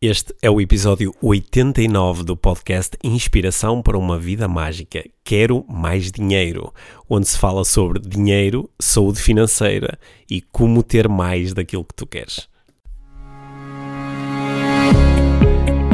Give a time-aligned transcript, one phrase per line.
[0.00, 5.02] Este é o episódio 89 do podcast Inspiração para uma Vida Mágica.
[5.24, 6.70] Quero mais dinheiro,
[7.08, 9.98] onde se fala sobre dinheiro, saúde financeira
[10.30, 12.46] e como ter mais daquilo que tu queres.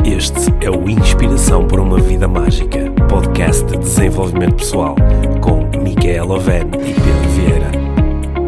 [0.04, 4.96] Este é o Inspiração para uma Vida Mágica, podcast de desenvolvimento pessoal,
[5.40, 7.70] com Micaela Oven e Pedro Vieira.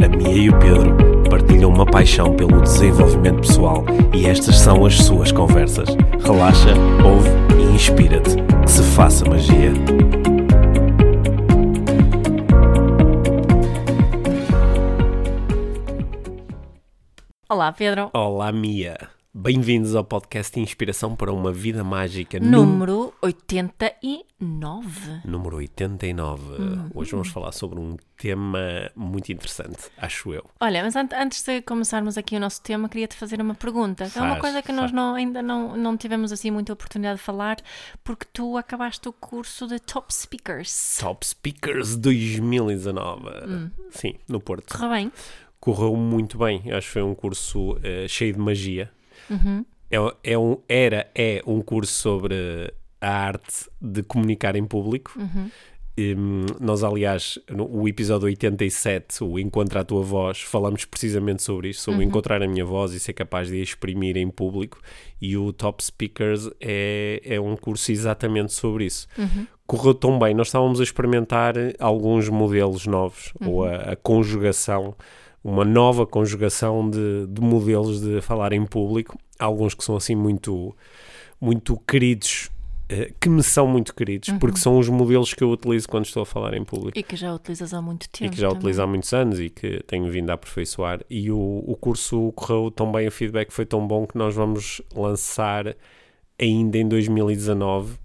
[0.04, 4.94] A Mia e o Pedro partilham uma paixão pelo desenvolvimento pessoal e estas são as
[4.94, 5.88] suas conversas.
[6.24, 6.72] Relaxa,
[7.04, 8.36] ouve e inspira-te.
[8.62, 9.72] Que se faça magia.
[17.48, 18.10] Olá, Pedro.
[18.14, 19.13] Olá, Mia.
[19.36, 25.22] Bem-vindos ao podcast Inspiração para uma Vida Mágica Número 89.
[25.24, 26.42] número 89.
[26.94, 28.60] Hoje vamos falar sobre um tema
[28.94, 30.48] muito interessante, acho eu.
[30.60, 34.04] Olha, mas an- antes de começarmos aqui o nosso tema, queria-te fazer uma pergunta.
[34.04, 34.78] é uma Faz, coisa que faz.
[34.80, 37.56] nós não- ainda não, não tivemos assim muita oportunidade de falar,
[38.04, 40.98] porque tu acabaste o curso de Top Speakers.
[41.00, 43.28] Top Speakers 2019.
[43.48, 43.70] Hum.
[43.90, 44.72] Sim, no Porto.
[44.72, 45.12] Correu bem?
[45.58, 46.62] correu muito bem.
[46.72, 48.92] Acho que foi um curso eh, cheio de magia.
[49.30, 49.64] Uhum.
[49.90, 55.12] É, é um, era, é um curso sobre a arte de comunicar em público.
[55.16, 55.50] Uhum.
[55.96, 61.68] Hum, nós, aliás, no o episódio 87, o Encontra a Tua Voz, falamos precisamente sobre
[61.68, 64.80] isto, sobre encontrar a minha voz e ser capaz de exprimir em público.
[65.20, 69.06] E o Top Speakers é, é um curso exatamente sobre isso.
[69.66, 74.96] Correu tão bem, nós estávamos a experimentar alguns modelos novos, ou a, a conjugação,
[75.44, 79.18] uma nova conjugação de, de modelos de falar em público.
[79.38, 80.74] Alguns que são assim muito,
[81.38, 82.48] muito queridos,
[82.88, 86.22] eh, que me são muito queridos, porque são os modelos que eu utilizo quando estou
[86.22, 88.24] a falar em público E que já utilizas há muito tempo.
[88.24, 88.58] e que já também.
[88.60, 91.00] utilizo há muitos anos e que tenho vindo a aperfeiçoar.
[91.10, 94.80] E o, o curso correu tão bem, o feedback foi tão bom que nós vamos
[94.94, 95.76] lançar
[96.40, 97.98] ainda em 2019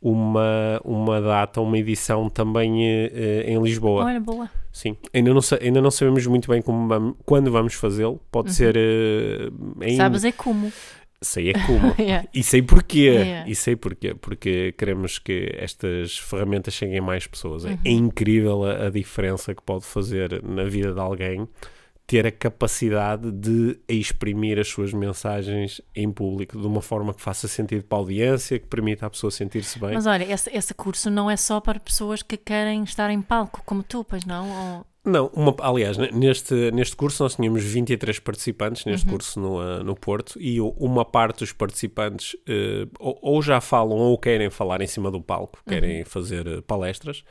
[0.00, 3.10] uma, uma data, uma edição também eh,
[3.46, 4.04] eh, em Lisboa.
[4.04, 4.48] Olha, boa.
[4.76, 8.20] Sim, ainda não, ainda não sabemos muito bem como vam- quando vamos fazê-lo.
[8.30, 9.48] Pode ser eh,
[9.80, 9.96] ainda.
[9.96, 10.70] Sabes é como.
[11.22, 11.94] Sei é como.
[11.98, 12.28] Yeah.
[12.34, 12.98] E sei porquê.
[13.06, 13.50] Yeah.
[13.50, 14.14] E sei porquê.
[14.14, 17.64] Porque queremos que estas ferramentas cheguem a mais pessoas.
[17.64, 17.78] É- Uhum.
[17.86, 21.48] É incrível a, a diferença que pode fazer na vida de alguém
[22.06, 27.48] ter a capacidade de exprimir as suas mensagens em público de uma forma que faça
[27.48, 29.94] sentido para a audiência, que permita à pessoa sentir-se bem.
[29.94, 33.60] Mas olha, esse, esse curso não é só para pessoas que querem estar em palco,
[33.66, 34.76] como tu, pois não?
[34.76, 39.58] Ou- Não, uma, aliás, ne- neste, neste curso nós tínhamos 23 participantes neste curso no,
[39.60, 44.48] ah, no Porto e uma parte dos participantes eh, ou, ou já falam ou querem
[44.50, 47.24] falar em cima do palco, querem fazer eh, palestras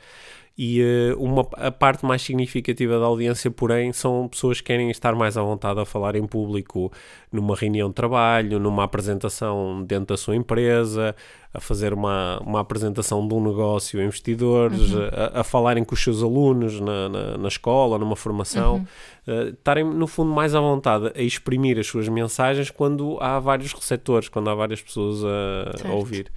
[0.58, 5.14] e eh, uma, a parte mais significativa da audiência, porém, são pessoas que querem estar
[5.14, 6.90] mais à vontade a falar em público
[7.30, 11.14] numa reunião de trabalho, numa apresentação dentro da sua empresa,
[11.56, 16.02] a fazer uma, uma apresentação de um negócio a investidores, a, a falarem com os
[16.02, 18.86] seus alunos na, na, na escola, numa formação,
[19.26, 23.72] eh, estarem no fundo mais à vontade a exprimir as suas mensagens quando há vários
[23.72, 26.30] receptores, quando há várias pessoas a, a ouvir.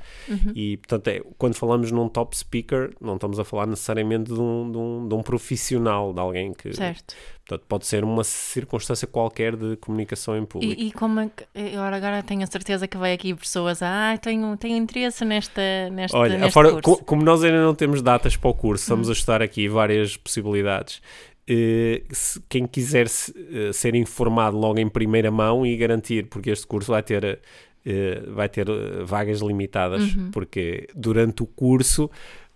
[0.56, 4.72] E portanto, é, quando falamos num top speaker, não estamos a falar necessariamente de um,
[4.72, 7.16] de um, de um profissional, de alguém que Certo.
[7.50, 10.80] Portanto, pode ser uma circunstância qualquer de comunicação em público.
[10.80, 11.46] E, e como é que.
[11.56, 13.82] Eu agora tenho a certeza que vai aqui pessoas.
[13.82, 15.62] Ah, tenho, tenho interesse nesta,
[15.92, 16.82] nesta, Olha, neste afora- curso.
[16.84, 20.16] Co- como nós ainda não temos datas para o curso, estamos a estudar aqui várias
[20.16, 21.02] possibilidades.
[21.48, 22.04] Eh,
[22.48, 26.92] quem quiser se- eh, ser informado logo em primeira mão e garantir, porque este curso
[26.92, 27.40] vai ter,
[27.86, 30.30] eh, vai ter eh, vagas limitadas, Uhum.
[30.32, 32.10] porque durante o curso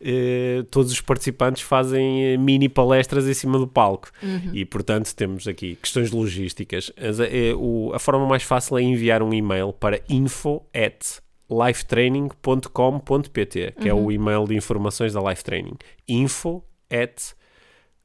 [0.04, 4.52] eh, todos os participantes fazem eh, mini palestras em cima do palco Uhum.
[4.54, 6.92] e portanto temos aqui questões logísticas.
[6.98, 13.74] As- eh, o- a forma mais fácil é enviar um e-mail para info at lifetraining.com.pt
[13.80, 14.06] que é Uhum.
[14.06, 15.76] o e-mail de informações da Life Training
[16.08, 17.34] info at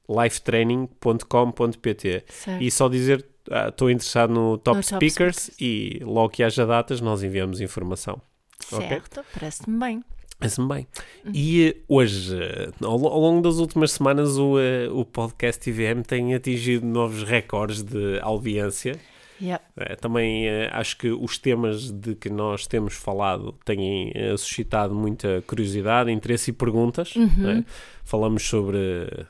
[0.09, 2.25] lifetraining.com.pt
[2.61, 6.67] e só dizer ah, estou interessado no Top No Top Speakers e logo que haja
[6.67, 8.21] datas nós enviamos informação?
[8.61, 10.03] Certo, parece-me bem.
[10.39, 10.87] Parece-me bem.
[11.35, 16.03] E eh, hoje, eh, ao, ao longo das últimas semanas, o, eh, o podcast IVM
[16.03, 18.97] tem atingido novos recordes de audiência.
[19.41, 19.63] Yeah.
[19.77, 24.95] Eh, também eh, acho que os temas de que nós temos falado têm eh, suscitado
[24.95, 27.15] muita curiosidade, interesse e perguntas.
[27.17, 27.65] é?
[28.05, 28.79] Falamos sobre,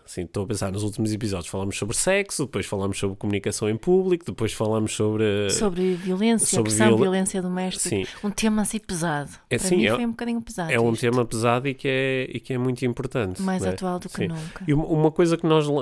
[0.07, 3.77] assim, estou a pensar nos últimos episódios, falamos sobre sexo, depois falamos sobre comunicação em
[3.77, 5.51] público, depois falamos sobre...
[5.51, 7.89] Sobre violência, sobre agressão, viola- violência doméstica.
[7.89, 8.07] Sim.
[8.23, 9.31] Um tema assim pesado.
[9.51, 10.71] É, Para sim, mim é- foi um bocadinho pesado.
[10.71, 11.01] É um isto.
[11.01, 13.43] tema pesado e que é, e que é muito importante.
[13.43, 13.71] mais é?
[13.71, 14.29] atual do que Sim.
[14.29, 14.65] nunca.
[14.69, 15.73] E uma, coisa que nós eh,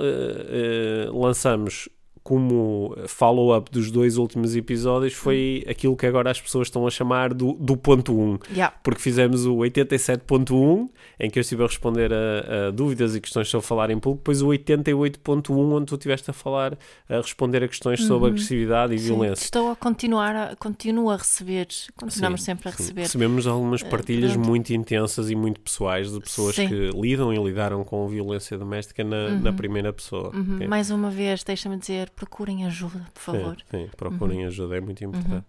[0.48, 1.90] eh, lançamos
[2.26, 7.32] como follow-up dos dois últimos episódios foi aquilo que agora as pessoas estão a chamar
[7.32, 8.38] do, do ponto 1.
[8.50, 8.74] Yeah.
[8.82, 10.88] Porque fizemos o 87.1,
[11.20, 14.22] em que eu estive a responder a, a dúvidas e questões sobre falar em público,
[14.22, 16.76] depois o 88.1, onde tu estiveste a falar,
[17.08, 19.44] a responder a questões sobre agressividade e Sim, violência.
[19.44, 23.02] Estou a continuar, a, continuo a receber, continuamos Sim, sempre a receber.
[23.02, 24.48] Recebemos algumas partilhas pronto.
[24.48, 26.66] muito intensas e muito pessoais de pessoas Sim.
[26.66, 30.34] que lidam e lidaram com violência doméstica na, na primeira pessoa.
[30.34, 30.56] Uhum.
[30.56, 30.66] ok?
[30.66, 33.56] Mais uma vez, deixa-me dizer, procurem ajuda, por favor.
[33.70, 34.46] Sim, sim, procurem Uhum.
[34.48, 35.44] ajuda, é muito importante.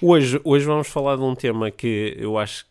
[0.00, 2.66] Hoje, hoje vamos falar de um tema que eu acho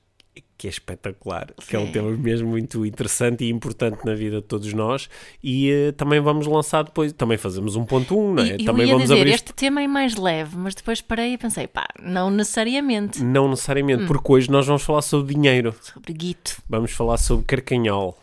[0.58, 4.44] que é espetacular, que é um tema mesmo muito interessante e importante na vida de
[4.48, 5.10] todos nós
[5.44, 8.56] e eh, também vamos lançar depois, também fazemos um ponto um, não é?
[8.60, 11.68] E, também vamos dizer, abrir este tema é mais leve, mas depois parei e pensei,
[11.68, 13.22] pá, não necessariamente.
[13.24, 16.62] não necessariamente, porque hoje nós vamos falar sobre dinheiro, Sobre guito.
[16.70, 18.18] vamos falar sobre carcanhol.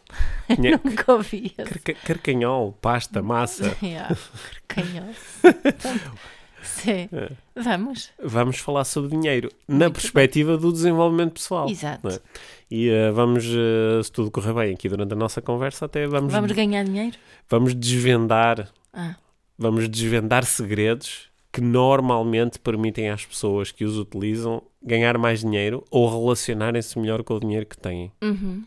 [0.85, 1.50] Nunca ouvi.
[1.50, 3.76] Carca- carcanhol, pasta, massa.
[3.83, 4.17] Yeah,
[4.67, 5.19] canhoso.
[6.62, 7.09] Sim.
[7.12, 7.31] É.
[7.57, 8.11] Vamos.
[8.23, 11.69] Vamos falar sobre dinheiro na Muito perspectiva do desenvolvimento pessoal.
[11.69, 12.01] Exato.
[12.07, 12.19] não é?
[12.71, 16.33] E eh, vamos, eh, se tudo correr bem aqui durante a nossa conversa, até vamos,
[16.33, 17.17] Vamos ganhar dinheiro?
[17.49, 19.17] vamos desvendar, Ah,
[19.59, 26.08] vamos desvendar segredos que normalmente permitem às pessoas que os utilizam ganhar mais dinheiro ou
[26.08, 28.12] relacionarem-se melhor com o dinheiro que têm.
[28.23, 28.62] uhum.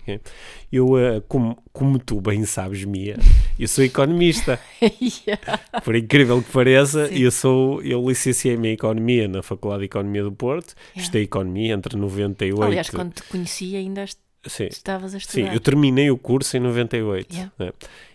[0.71, 3.18] Eu, eh, como, como tu bem sabes, Mia,
[3.57, 4.59] eu sou economista.
[4.81, 5.59] Yeah.
[5.83, 7.19] Por incrível que pareça, Sim.
[7.19, 11.01] eu sou eu licenciei-me em Economia na Faculdade de Economia do Porto, Yeah.
[11.01, 14.06] estudei Economia entre 98 Aliás, quando te conheci ainda
[14.45, 15.53] Sim, estavas a sim, estudar.
[15.53, 17.33] eu terminei o curso em 98.
[17.33, 17.53] Yeah.
[17.57, 17.71] né?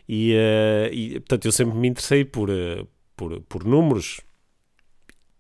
[0.09, 2.85] E, eh, e, portanto, eu sempre me interessei por, eh,
[3.17, 4.21] por, por números,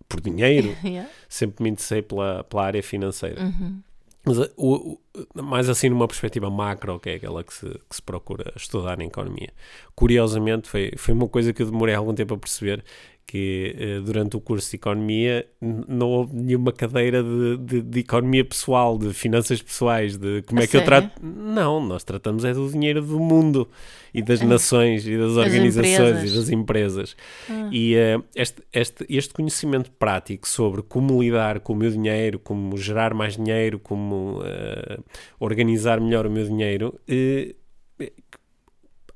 [0.08, 1.10] por dinheiro, Yeah.
[1.28, 3.42] sempre me interessei pela, pela área financeira.
[3.42, 3.80] Uhum.
[4.24, 4.98] Mas, eh, o,
[5.34, 9.00] o- mais assim numa perspectiva macro, que é aquela que se, que se procura estudar
[9.00, 9.50] em economia.
[9.94, 12.84] Curiosamente, foi, foi uma coisa que eu demorei algum tempo a perceber,
[13.28, 18.42] que eh, durante o curso de economia não houve nenhuma cadeira de, de, de economia
[18.42, 21.10] pessoal, de finanças pessoais, de como é que eu trato...
[21.22, 23.68] Não, nós tratamos é do dinheiro do mundo
[24.14, 24.46] e das Ah.
[24.46, 27.14] nações e das organizações e das empresas.
[27.50, 27.68] Ah.
[27.70, 32.78] E eh, este, este, este conhecimento prático sobre como lidar com o meu dinheiro, como
[32.78, 35.00] gerar mais dinheiro, como eh,
[35.38, 37.54] organizar melhor o meu dinheiro, eh,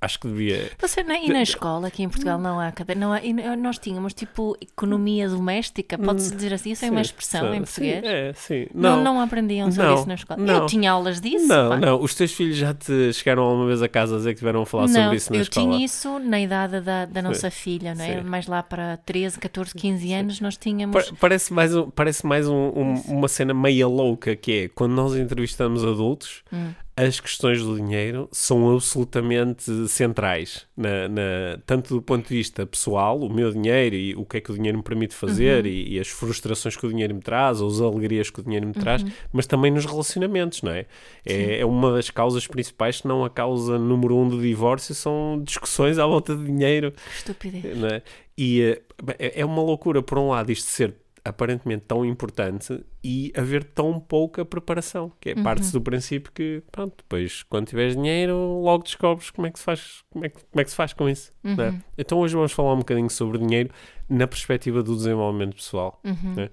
[0.03, 0.71] acho que devia.
[0.79, 3.21] Você, na, e na escola, aqui em Portugal, não há cadeira, não há,
[3.57, 7.63] nós tínhamos tipo economia doméstica, pode-se dizer assim, isso é uma Sim, expressão sim, em
[7.63, 8.01] português?
[8.05, 8.67] Sim, é, sim.
[8.75, 10.41] Não, Não, não aprendiam sobre Não, isso na escola.
[10.43, 10.55] não.
[10.55, 11.47] Eu tinha aulas disso.
[11.47, 11.77] não, pá.
[11.77, 12.01] não.
[12.03, 14.67] Os teus filhos já te chegaram alguma vez a casa a dizer que tiveram a
[14.67, 15.67] falar Não, sobre isso na eu escola?
[15.73, 18.17] tinha isso na idade da, da nossa filha, não é?
[18.19, 18.25] Sim.
[18.27, 21.11] Mais lá para 13, 14, 15 anos nós tínhamos.
[21.11, 24.93] Pa- Parece mais, um- parece mais um- um- uma cena meia louca que é quando
[24.93, 26.73] nós entrevistamos adultos, Hum.
[26.95, 33.19] As questões do dinheiro são absolutamente centrais, na, na- tanto do ponto de vista pessoal,
[33.19, 35.99] o meu dinheiro e o que é que o dinheiro me permite fazer e, e
[36.01, 39.05] as frustrações que o dinheiro me traz, ou as alegrias que o dinheiro me traz,
[39.33, 40.87] mas também nos relacionamentos, não é?
[41.25, 45.41] É, é uma das causas principais, se não a causa número um do divórcio, são
[45.43, 47.79] discussões à volta de dinheiro Que estupidez.
[47.79, 48.03] não é?
[48.37, 48.83] E eh,
[49.19, 54.01] é é uma loucura, por um lado, isto ser aparentemente tão importante e haver tão
[54.01, 59.31] pouca preparação, que é parte do princípio que, pronto, depois, quando tiveres dinheiro, logo descobres
[59.31, 61.33] como é que se faz, como é que, como é que se faz com isso.
[61.65, 61.81] é?
[61.97, 63.71] Então hoje vamos falar um bocadinho sobre dinheiro
[64.09, 66.01] na perspectiva do desenvolvimento pessoal.
[66.05, 66.35] Uhum.
[66.37, 66.51] não é?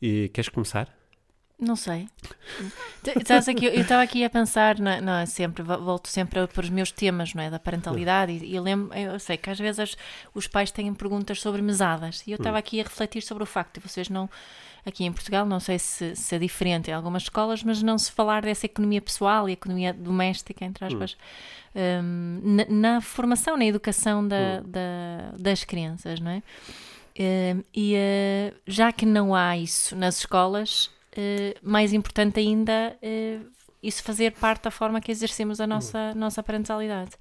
[0.00, 0.94] E queres começar?
[1.58, 2.06] Não sei.
[3.24, 6.68] Sabes aqui, eu estava aqui a pensar, é- não, sempre, vo- volto sempre para os
[6.68, 7.48] meus temas, não é?
[7.48, 9.96] Da parentalidade, e, e eu lembro, eu sei que às vezes as-
[10.34, 13.80] os pais têm perguntas sobre mesadas, e eu estava aqui a refletir sobre o facto
[13.80, 14.28] de vocês não,
[14.84, 18.12] aqui em Portugal, não sei se, se é diferente em algumas escolas, mas não se
[18.12, 21.16] falar dessa economia pessoal e economia doméstica, entre aspas,
[21.74, 26.42] hum, na, na formação, na educação da- da- das crianças, não é?
[27.18, 33.40] Hum, e eh, já que não há isso nas escolas, eh, mais importante ainda eh,
[33.82, 37.12] isso fazer parte da forma que exercemos a nossa, nossa parentalidade.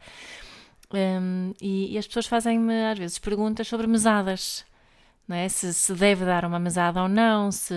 [0.94, 4.66] Hum, e, e as pessoas fazem-me às vezes perguntas sobre mesadas,
[5.28, 5.50] não é?
[5.50, 7.74] se, se deve dar uma mesada ou não, se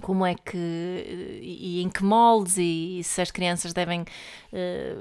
[0.00, 0.56] como é que
[1.42, 4.04] e, e em que moldes e, se as crianças devem
[4.52, 4.96] eh,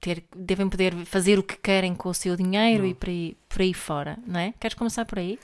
[0.00, 3.62] ter, devem poder fazer o que querem com o seu dinheiro e por aí, por
[3.62, 4.54] aí fora, não é?
[4.58, 5.38] Queres começar por aí?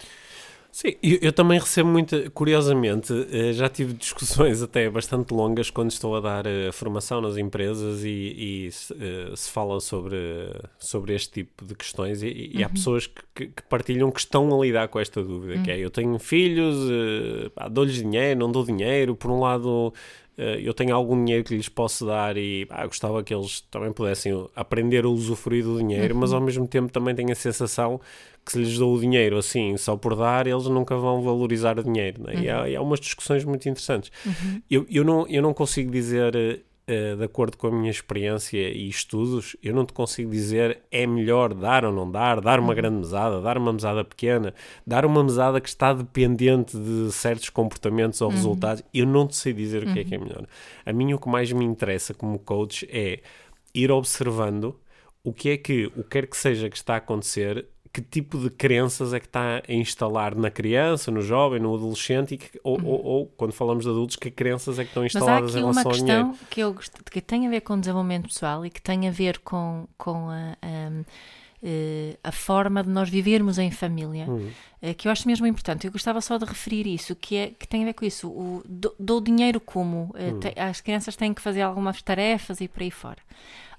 [0.76, 5.90] Sim, eu, eu também recebo muita, curiosamente, eh, já tive discussões até bastante longas quando
[5.90, 10.18] estou a dar eh, formação nas empresas e, e se, eh, se fala sobre,
[10.78, 14.52] sobre este tipo de questões e, e há pessoas que, que- que partilham que estão
[14.54, 16.76] a lidar com esta dúvida, que é, eu tenho filhos,
[17.70, 19.94] dou-lhes dinheiro, não dou dinheiro, por um lado...
[20.36, 24.46] eu tenho algum dinheiro que lhes posso dar e ah, gostava que eles também pudessem
[24.54, 26.20] aprender a usufruir do dinheiro, uhum.
[26.20, 27.98] mas ao mesmo tempo também tenho a sensação
[28.46, 31.82] que se lhes dou o dinheiro assim, só por dar, eles nunca vão valorizar o
[31.82, 32.22] dinheiro.
[32.22, 32.34] Né?
[32.34, 32.42] Uhum.
[32.42, 32.66] E, há, uhum.
[32.68, 34.12] e, há, umas discussões muito interessantes.
[34.24, 34.62] Uhum.
[34.70, 38.88] Eu, eu, não, eu não consigo dizer uh, de acordo com a minha experiência e
[38.88, 42.74] estudos, eu não te consigo dizer é melhor dar ou não dar, dar uma uhum.
[42.76, 44.54] grande mesada, dar uma mesada pequena,
[44.86, 48.34] dar uma mesada que está dependente de certos comportamentos ou uhum.
[48.34, 48.84] resultados.
[48.94, 50.24] Eu não te sei dizer o que é que é uhum.
[50.24, 50.46] melhor.
[50.84, 53.18] A mim o que mais me interessa como coach é
[53.74, 54.78] ir observando
[55.24, 58.38] o que é que, o que quer que seja que está a acontecer, que tipo
[58.38, 62.60] de crenças é que está a instalar na criança, no jovem, no adolescente, e que,
[62.62, 62.86] ou, uhum.
[62.86, 65.96] ou, ou, quando falamos de adultos, que crenças é que estão instaladas em relação ao
[65.96, 66.26] dinheiro?
[66.26, 68.82] Mas há aqui uma questão que, que tem a ver com desenvolvimento pessoal e que
[68.82, 71.04] tem a ver com, com a, a,
[71.62, 74.50] eh, a forma de nós vivermos em família, uhum.
[74.98, 75.86] Que eu acho mesmo importante.
[75.86, 78.28] Eu gostava só de referir isso, que, é, que tem a ver com isso.
[78.28, 80.14] O, do, dinheiro como.
[80.14, 80.38] Uhum.
[80.54, 83.18] as crianças têm que fazer algumas tarefas e por aí fora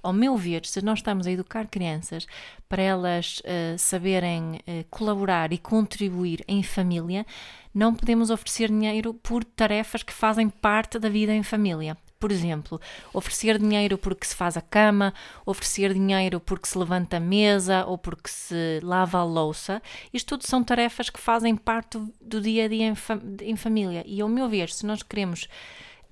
[0.01, 2.25] ao meu ver, se nós estamos a educar crianças
[2.67, 7.25] para elas uh, saberem uh, colaborar e contribuir em família,
[7.73, 11.97] não podemos oferecer dinheiro por tarefas que fazem parte da vida em família.
[12.19, 12.81] Por exemplo,
[13.13, 15.13] oferecer dinheiro porque se faz a cama,
[15.45, 19.81] oferecer dinheiro porque se levanta a mesa ou porque se lava a louça.
[20.11, 24.03] Isto tudo são tarefas que fazem parte do dia a dia em, fam em família.
[24.07, 25.47] E, ao meu ver, se nós queremos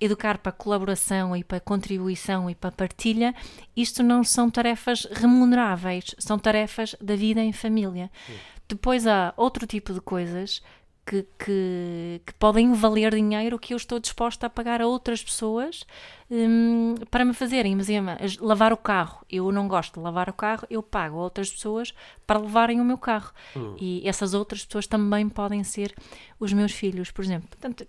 [0.00, 3.34] educar para colaboração e para contribuição e para partilha,
[3.76, 8.10] isto não são tarefas remuneráveis, são tarefas da vida em família.
[8.26, 8.34] Sim.
[8.68, 10.62] Depois há outro tipo de coisas
[11.06, 15.86] que, que, que, podem valer dinheiro que eu estou disposta a pagar a outras pessoas
[16.28, 17.72] um, para me fazerem.
[17.72, 19.24] Imagina, lavar o carro.
[19.30, 21.94] Eu não gosto de lavar o carro, eu pago a outras pessoas
[22.26, 23.32] para levarem o meu carro.
[23.54, 23.76] Hum.
[23.78, 25.94] E essas outras pessoas também podem ser
[26.40, 27.48] os meus filhos, por exemplo.
[27.48, 27.86] Portanto,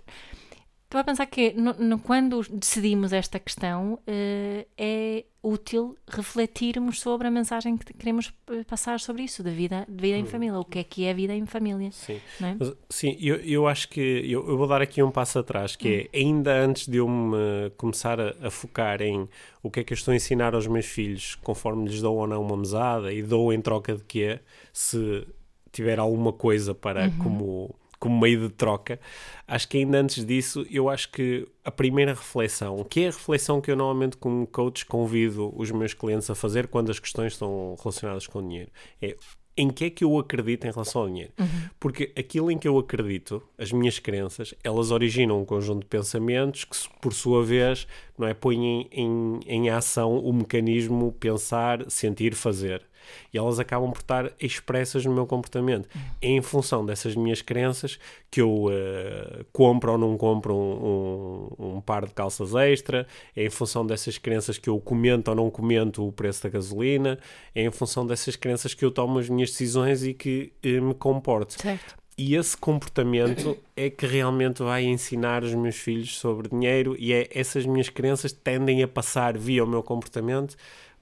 [0.87, 7.27] Estou a pensar que no, no, quando decidimos esta questão uh, é útil refletirmos sobre
[7.27, 10.25] a mensagem que queremos eh, passar sobre isso, da vida, de vida em hum.
[10.25, 11.89] família, o que é que é a vida em família.
[11.91, 12.55] Sim, é?
[12.57, 15.87] Mas, sim eu, eu acho que eu, eu, vou dar aqui um passo atrás, que
[15.87, 16.07] é, hum.
[16.11, 19.27] é ainda antes de eu me começar a, a, focar em
[19.61, 22.27] o que é que eu estou a ensinar aos meus filhos, conforme lhes dou ou
[22.27, 24.39] não uma mesada e dou em troca de quê,
[24.73, 25.27] se
[25.71, 27.17] tiver alguma coisa para uhum.
[27.19, 28.99] como como meio de troca.
[29.47, 33.61] Acho que ainda antes disso, eu acho que a primeira reflexão, que é a reflexão
[33.61, 37.75] que eu normalmente como coach convido os meus clientes a fazer quando as questões estão
[37.81, 39.15] relacionadas com o dinheiro, é
[39.57, 41.33] em que é que eu acredito em relação ao dinheiro.
[41.39, 41.69] Uhum.
[41.79, 46.63] Porque aquilo em que eu acredito, as minhas crenças, elas originam um conjunto de pensamentos
[46.63, 52.86] que, por sua vez, não é, põem em, em ação o mecanismo pensar, sentir, fazer
[53.33, 55.87] e elas acabam por estar expressas no meu comportamento.
[56.21, 57.99] É em função dessas minhas crenças
[58.29, 63.45] que eu uh, compro ou não compro um, um, um, par de calças extra, é
[63.45, 67.17] em função dessas crenças que eu comento ou não comento o preço da gasolina,
[67.55, 70.93] é em função dessas crenças que eu tomo as minhas decisões e que uh, me
[70.93, 71.53] comporto.
[71.53, 71.95] Certo.
[72.19, 77.29] E esse comportamento é que realmente vai ensinar os meus filhos sobre dinheiro e é
[77.31, 80.57] essas minhas crenças tendem a passar via o meu comportamento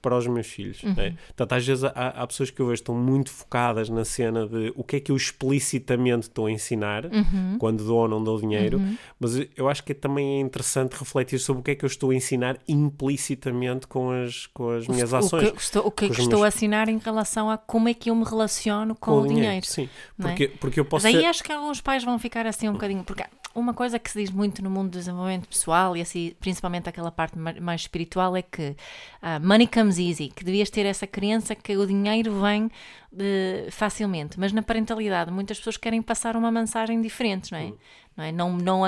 [0.05, 0.83] para os meus filhos.
[0.83, 0.93] Uhum.
[0.93, 1.15] Né?
[1.29, 4.71] Portanto, às vezes há, há, pessoas que eu vejo estão muito focadas na cena de
[4.75, 7.57] o que é que eu explicitamente estou a ensinar uhum.
[7.57, 8.95] quando dou ou não dou dinheiro, uhum.
[9.19, 12.11] mas eu acho que também é interessante refletir sobre o que é que eu estou
[12.11, 15.49] a ensinar implicitamente com as, com as minhas o, ações.
[15.49, 16.53] O que, estou, o que, é que estou meus...
[16.53, 19.41] a ensinar em relação a como é que eu me relaciono com, com o dinheiro.
[19.41, 19.65] dinheiro.
[19.65, 20.47] Sim, porque, é?
[20.59, 21.03] porque eu posso.
[21.03, 21.27] Mas aí ser...
[21.27, 23.03] acho que alguns pais vão ficar assim um bocadinho.
[23.03, 23.23] Porque
[23.55, 27.09] uma coisa que se diz muito no mundo do desenvolvimento pessoal e assim, principalmente aquela
[27.09, 28.75] parte mais espiritual é que
[29.23, 32.69] uh, money comes easy, que devias ter essa crença que o dinheiro vem
[33.09, 37.63] de, facilmente, mas na parentalidade muitas pessoas querem passar uma mensagem diferente, não é?
[37.63, 37.77] Uhum.
[38.17, 38.31] Não, é?
[38.31, 38.87] não, não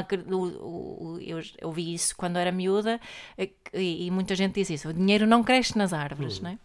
[1.19, 2.99] eu, eu vi isso quando era miúda
[3.37, 6.43] eh, e, e, muita gente diz isso: o dinheiro não cresce nas árvores, uhum.
[6.43, 6.59] não é?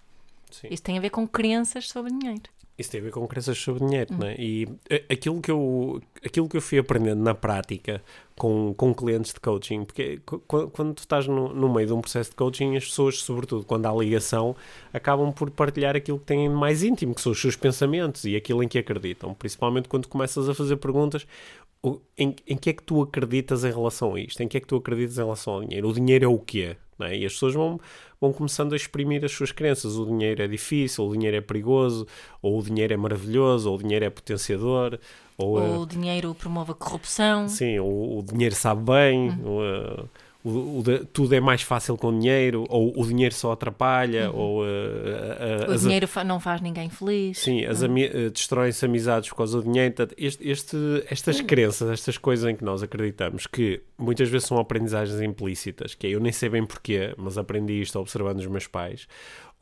[0.51, 0.69] Sim.
[0.71, 2.43] Isso tem a ver com crenças sobre dinheiro.
[2.79, 4.19] Isso tem a ver com crenças sobre dinheiro, hum.
[4.19, 4.35] né?
[4.39, 4.67] E
[5.11, 8.03] aquilo que, eu, aquilo que eu fui aprendendo na prática
[8.35, 12.31] com, com clientes de coaching, porque quando tu estás no, no meio de um processo
[12.31, 14.57] de coaching, as pessoas, sobretudo quando há ligação,
[14.93, 18.63] acabam por partilhar aquilo que têm mais íntimo, que são os seus pensamentos e aquilo
[18.63, 19.35] em que acreditam.
[19.35, 21.27] Principalmente quando começas a fazer perguntas,
[22.17, 24.43] em, em que é que tu acreditas em relação a isto?
[24.43, 25.89] Em que é que tu acreditas em relação ao dinheiro?
[25.89, 26.77] O dinheiro é o quê?
[27.05, 27.17] É?
[27.17, 27.81] E as pessoas vão,
[28.21, 29.97] vão começando a exprimir as suas crenças.
[29.97, 32.07] O dinheiro é difícil, o dinheiro é perigoso,
[32.41, 34.99] ou o dinheiro é maravilhoso, ou o dinheiro é potenciador.
[35.37, 37.49] Ou, ou uh, o dinheiro promove a corrupção.
[37.49, 39.31] Sim, o, o dinheiro sabe bem.
[39.31, 39.45] Uhum.
[39.45, 40.09] O, uh,
[40.45, 44.37] o, o de, tudo é mais fácil com dinheiro, ou o dinheiro só atrapalha, Uhum.
[44.37, 47.39] ou uh, uh, O as- dinheiro não faz ninguém feliz.
[47.39, 49.95] Sim, as ami- eh, destroem-se amizades por causa do dinheiro.
[49.95, 54.59] Portanto, este, este- estas crenças, estas coisas em que nós acreditamos, que muitas vezes são
[54.59, 58.67] aprendizagens implícitas, que é, eu nem sei bem porquê, mas aprendi isto observando os meus
[58.67, 59.07] pais,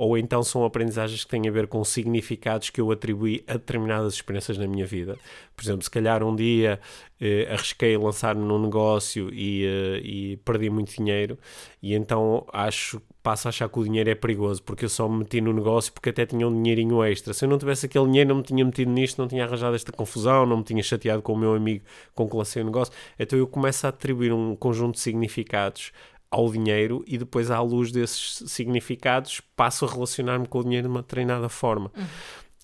[0.01, 4.15] ou então são aprendizagens que têm a ver com significados que eu atribuí a determinadas
[4.15, 5.19] experiências na minha vida.
[5.55, 6.81] Por exemplo, se calhar um dia
[7.21, 11.39] eh, arrisquei lançar-me num negócio e, eh, e perdi muito dinheiro,
[11.83, 15.19] e então acho passo a achar que o dinheiro é perigoso porque eu só me
[15.19, 17.35] meti no negócio porque até tinha um dinheirinho extra.
[17.35, 19.93] Se eu não tivesse aquele dinheiro, não me tinha metido nisto, não tinha arranjado esta
[19.93, 22.95] confusão, não me tinha chateado com o meu amigo com que lancei o negócio.
[23.19, 25.93] Então eu começo a atribuir um conjunto de significados
[26.31, 30.93] ao dinheiro e depois, à luz desses significados, passo a relacionar-me com o dinheiro de
[30.93, 31.91] uma determinada forma.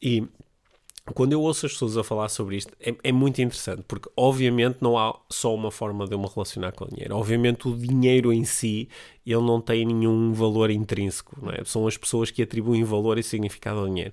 [0.01, 0.25] E
[1.15, 4.79] quando eu ouço as pessoas a falar sobre isto, é, é muito interessante, porque obviamente
[4.81, 7.17] não há só uma forma de eu me relacionar com o dinheiro.
[7.17, 8.89] Obviamente o dinheiro em si,
[9.33, 11.63] ele não tem nenhum valor intrínseco, não é?
[11.65, 14.13] São as pessoas que atribuem valor e significado ao dinheiro.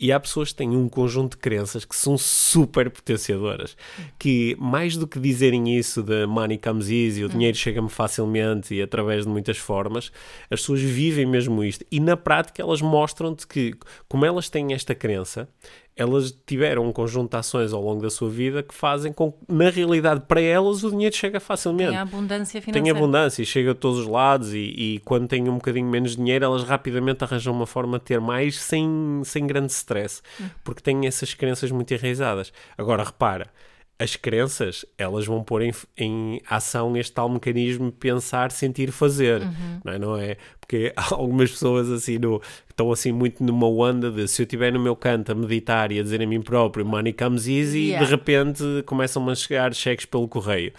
[0.00, 3.76] E há pessoas que têm um conjunto de crenças que são super potenciadoras,
[4.18, 8.82] que mais do que dizerem isso de money comes easy, o dinheiro chega-me facilmente e
[8.82, 10.10] através de muitas formas,
[10.50, 11.84] as pessoas vivem mesmo isto.
[11.90, 13.74] E na prática elas mostram-te que,
[14.08, 15.48] como elas têm esta crença,
[15.96, 19.38] elas tiveram um conjunto de ações ao longo da sua vida que fazem com que,
[19.48, 21.90] na realidade, para elas o dinheiro chega facilmente.
[21.90, 22.98] Tem a abundância Tem financeira.
[22.98, 26.44] abundância e chega a todos os lados e, e quando têm um bocadinho menos dinheiro
[26.44, 30.22] elas rapidamente arranjam uma forma de ter mais sem, sem grande stress,
[30.62, 32.52] porque têm essas crenças muito enraizadas.
[32.78, 33.50] Agora, repara,
[33.96, 39.40] as crenças, elas vão pôr em, em ação este tal mecanismo de pensar, sentir, fazer,
[39.84, 39.98] não é?
[39.98, 40.36] Não é?
[40.60, 44.72] Porque há algumas pessoas assim no, estão assim muito numa onda de se eu estiver
[44.72, 48.04] no meu canto a meditar e a dizer a mim próprio money comes easy, Yeah.
[48.04, 50.72] de repente começam a chegar cheques pelo correio.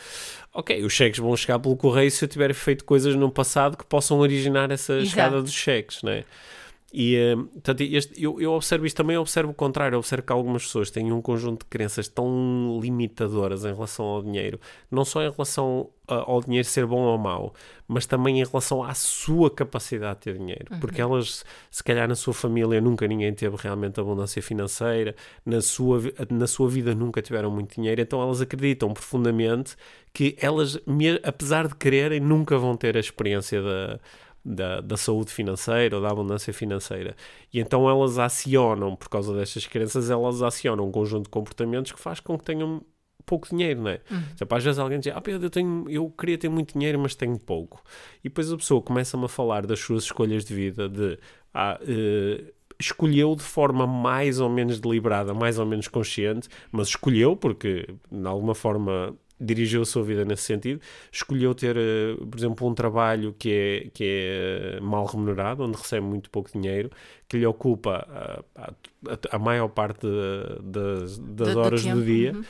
[0.58, 3.84] Ok, os cheques vão chegar pelo correio se eu tiver feito coisas no passado que
[3.86, 5.10] possam originar essa Exato.
[5.10, 6.24] chegada dos cheques, não é?
[6.98, 10.26] E, eh, portanto, este- eu, eu observo isto também, eu observo o contrário, eu observo
[10.26, 14.60] que algumas pessoas têm um conjunto de crenças tão limitadoras em relação ao dinheiro,
[14.90, 17.54] não só em relação a- ao dinheiro ser bom ou mau,
[17.88, 22.16] mas também em relação à sua capacidade de ter dinheiro, porque elas, se calhar na
[22.16, 26.00] sua família nunca ninguém teve realmente abundância financeira, na sua,
[26.30, 29.76] na sua vida nunca tiveram muito dinheiro, então elas acreditam profundamente
[30.14, 30.80] que elas,
[31.24, 34.00] apesar de quererem, nunca vão ter a experiência da,
[34.46, 37.16] da, da saúde financeira ou da abundância financeira.
[37.52, 42.00] E então elas acionam, por causa destas crenças, elas acionam um conjunto de comportamentos que
[42.00, 42.82] faz com que tenham
[43.26, 44.02] pouco dinheiro, não é?
[44.36, 47.16] Tipo, às vezes alguém diz, ah Pedro, eu, tenho, eu queria ter muito dinheiro, mas
[47.16, 47.82] tenho pouco.
[48.24, 51.18] E depois a pessoa começa-me a falar das suas escolhas de vida, de,
[51.52, 57.36] ah, eh, escolheu de forma mais ou menos deliberada, mais ou menos consciente, mas escolheu
[57.36, 60.80] porque, de alguma forma, dirigiu a sua vida nesse sentido,
[61.12, 65.78] escolheu ter, eh, por exemplo, um trabalho que é, que é eh, mal remunerado, onde
[65.78, 66.90] recebe muito pouco dinheiro,
[67.28, 68.08] que lhe ocupa
[68.56, 68.74] ah,
[69.08, 72.32] a, a maior parte de- das, das Do- do horas do tempo, dia.
[72.34, 72.44] uhum.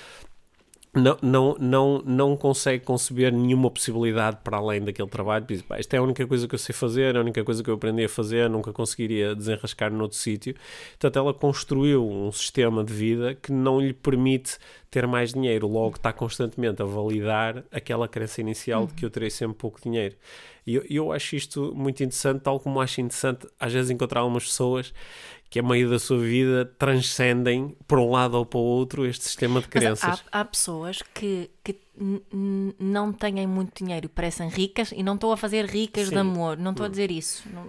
[0.95, 5.45] Não, não, não, não consegue conceber nenhuma possibilidade para além daquele trabalho.
[5.45, 7.61] Diz, "Pá, isto é a única coisa que eu sei fazer, é a única coisa
[7.61, 10.55] que eu aprendi a fazer, nunca conseguiria desenrascar noutro sítio.
[10.91, 14.57] Portanto, ela construiu um sistema de vida que não lhe permite
[14.89, 19.29] ter mais dinheiro, logo está constantemente a validar aquela crença inicial de que eu terei
[19.29, 20.15] sempre pouco dinheiro.
[20.65, 24.45] E eu, eu acho isto muito interessante, tal como acho interessante às vezes encontrar algumas
[24.45, 24.93] pessoas
[25.55, 29.23] que a meio da sua vida transcendem para um lado ou para o outro este
[29.23, 30.21] sistema de crenças.
[30.29, 31.79] há, há pessoas que, que
[32.77, 36.17] não têm muito dinheiro e parecem ricas e não estou a fazer ricas de Sim.
[36.17, 37.65] amor, não estou a dizer isso, não,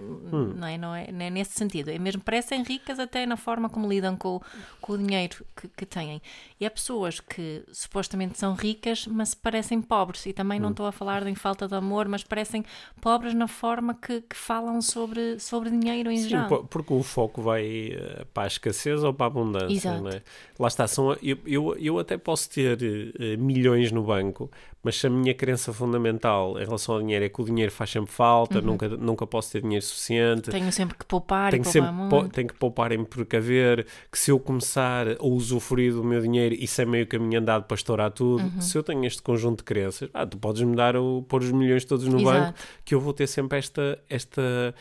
[0.53, 3.69] não, é, não, é, não é nesse sentido, é mesmo parecem ricas até na forma
[3.69, 4.41] como lidam com,
[4.81, 6.21] com o dinheiro que, que têm.
[6.59, 10.91] E há pessoas que supostamente são ricas, mas parecem pobres, e também não estou a
[10.91, 12.65] falar em falta de amor, mas parecem
[12.99, 16.49] pobres na forma que, que falam sobre, sobre dinheiro em Sim, geral.
[16.49, 17.63] po- porque o foco vai
[17.93, 20.03] eh, para a escassez ou para a abundância, Exato.
[20.03, 20.21] não é?
[20.59, 24.49] Lá está, são, eu, eu, eu até posso ter eh, milhões no banco,
[24.83, 27.89] mas se a minha crença fundamental em relação ao dinheiro é que o dinheiro faz
[27.89, 31.71] sempre falta, nunca, nunca posso ter dinheiro suficiente, Tenho sempre que poupar tenho e que
[31.73, 32.23] poupar sempre muito.
[32.27, 36.55] po- tenho que poupar em precaver, que se eu começar a usufruir do meu dinheiro,
[36.55, 38.43] isso é meio caminho andado para estourar tudo.
[38.43, 38.61] Uhum.
[38.61, 41.51] Se eu tenho este conjunto de crenças, ah, tu podes me dar o, pôr os
[41.51, 42.39] milhões todos no Exato.
[42.45, 44.73] banco, que eu vou ter sempre esta, esta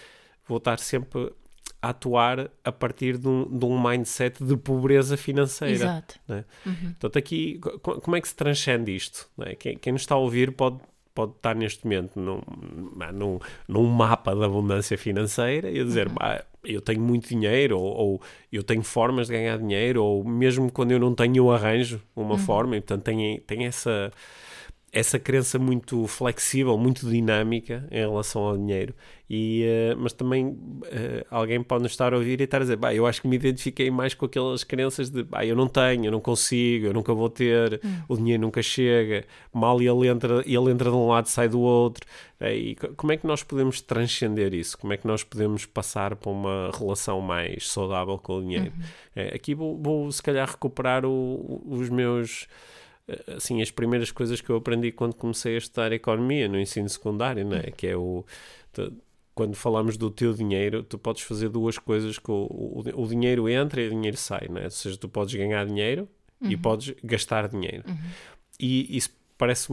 [0.47, 1.33] vou estar sempre
[1.83, 5.75] a atuar a partir de um, de um mindset de pobreza financeira.
[5.75, 6.15] Exato.
[6.27, 6.45] né?
[6.65, 6.75] Uhum.
[6.99, 9.29] Portanto, aqui, co- como é que se transcende isto?
[9.37, 9.55] não é?
[9.55, 10.79] Quem, quem nos está a ouvir pode,
[11.15, 12.41] pode estar neste momento num,
[13.12, 17.95] num, num mapa da abundância financeira e a dizer, "Bah, eu tenho muito dinheiro, ou,
[17.97, 22.03] ou eu tenho formas de ganhar dinheiro, ou mesmo quando eu não tenho, eu arranjo
[22.17, 24.12] uma forma, e portanto tem, tem essa
[24.92, 28.94] essa crença muito flexível, muito dinâmica em relação ao dinheiro.
[29.29, 32.77] E, uh, mas também uh, alguém pode nos estar a ouvir e estar a dizer,
[32.77, 36.07] bah, eu acho que me identifiquei mais com aquelas crenças de bah, eu não tenho,
[36.07, 38.03] eu não consigo, eu nunca vou ter, hum.
[38.09, 42.07] o dinheiro nunca chega, mal ele entra, ele entra de um lado sai do outro.
[42.40, 44.79] E como é que nós podemos transcender isso?
[44.79, 48.72] Como é que nós podemos passar para uma relação mais saudável com o dinheiro?
[49.16, 49.29] Uhum.
[49.35, 52.46] aqui vou, vou, se calhar, recuperar o, os meus
[53.37, 57.45] assim, as primeiras coisas que eu aprendi quando comecei a estudar economia no ensino secundário,
[57.45, 57.71] não é?
[57.71, 58.25] Que é o.
[59.35, 63.49] quando falamos do teu dinheiro, tu podes fazer duas coisas que o, o, o dinheiro
[63.49, 64.64] entra e o dinheiro sai, não é?
[64.64, 66.09] Ou seja, tu podes ganhar dinheiro
[66.40, 66.51] uhum.
[66.51, 67.85] e podes gastar dinheiro.
[67.87, 67.97] Uhum.
[68.59, 69.69] E isso parece,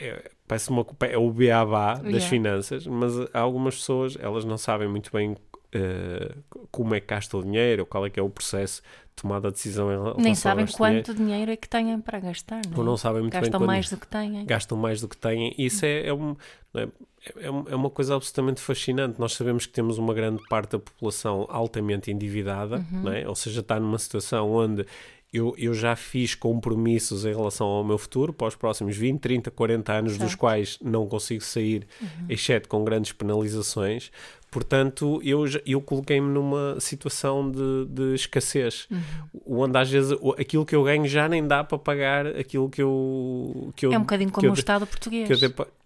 [0.00, 2.28] é, parece uma, é o beabá das yeah.
[2.28, 7.36] finanças, mas há algumas pessoas, elas não sabem muito bem uh, como é que gasta
[7.36, 8.82] o dinheiro, qual é que é o processo
[9.14, 11.14] tomada a decisão em relação Nem sabem quanto dinheiro.
[11.14, 12.78] dinheiro é que têm para gastar, não, é?
[12.78, 14.44] Ou não sabem muito gastam bem mais do que têm.
[14.44, 15.54] Gastam mais do que têm.
[15.58, 16.36] Isso é, é, um,
[16.74, 19.20] é, é, é uma coisa absolutamente fascinante.
[19.20, 23.02] Nós sabemos que temos uma grande parte da população altamente endividada, uhum.
[23.02, 23.28] não é?
[23.28, 24.86] ou seja, está numa situação onde
[25.32, 29.50] eu, eu já fiz compromissos em relação ao meu futuro para os próximos 20, 30,
[29.50, 30.24] 40 anos, certo.
[30.24, 32.26] dos quais não consigo sair, uhum.
[32.28, 34.10] exceto com grandes penalizações.
[34.52, 39.62] Portanto, eu, eu coloquei-me numa situação de, de escassez, uhum.
[39.62, 43.72] onde às vezes aquilo que eu ganho já nem dá para pagar aquilo que eu.
[43.74, 45.26] Que eu é um bocadinho como o Estado português.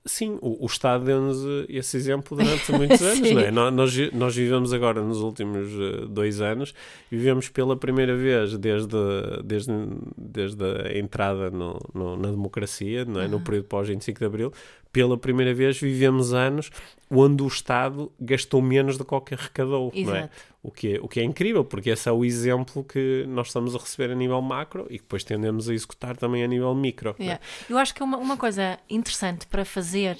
[0.04, 3.50] Sim, o, o Estado deu-nos eh, esse exemplo durante muitos anos, não é?
[3.50, 6.72] Nós, nós vivemos agora nos últimos eh, dois anos,
[7.10, 8.96] vivemos pela primeira vez desde,
[9.44, 9.72] desde,
[10.16, 13.24] desde a entrada no, no na democracia, não é?
[13.24, 13.30] Uhum.
[13.32, 14.52] no período pós-25 de Abril,
[14.92, 16.70] pela primeira vez vivemos anos
[17.10, 20.10] onde o Estado gastou menos do que qualquer arrecadou, Exato.
[20.10, 20.30] não é?
[20.62, 23.76] O que, é, o que é incrível, porque esse é o exemplo que nós estamos
[23.76, 27.14] a receber a nível macro e que depois tendemos a executar também a nível micro.
[27.20, 27.22] É?
[27.22, 27.44] Yeah.
[27.44, 27.72] É?
[27.72, 30.18] Eu acho que uma, uma coisa interessante para fazer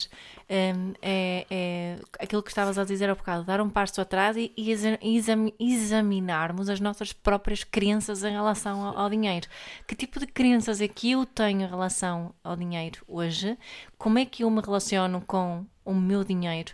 [0.49, 4.53] um, é, é, aquilo que estavas a dizer há bocado, dar um passo atrás e,
[4.57, 9.49] e exam, examinarmos as nossas próprias crenças em relação ao, ao, dinheiro.
[9.85, 13.59] Que tipo de crenças é que eu tenho em relação ao dinheiro hoje?
[13.99, 16.73] Como é que eu me relaciono com o meu dinheiro?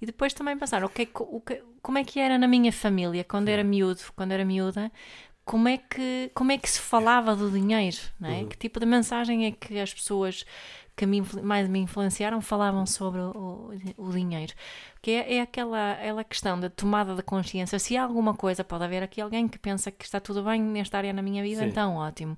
[0.00, 3.48] E depois também pensar, okay, o que, como é que era na minha família, quando
[3.48, 4.90] era miúdo, quando era miúda,
[5.44, 8.40] como é que, como é que se falava do dinheiro, não é?
[8.40, 8.48] Uhum.
[8.48, 10.44] Que tipo de mensagem é que as pessoas
[10.96, 14.54] que me, mais me influenciaram falavam sobre o, o, o dinheiro?
[15.02, 17.78] Que é, é aquela, aquela questão da tomada de consciência.
[17.78, 20.96] Se há alguma coisa, pode haver aqui alguém que pensa que está tudo bem nesta
[20.96, 21.68] área na minha vida, Sim.
[21.68, 22.36] então ótimo.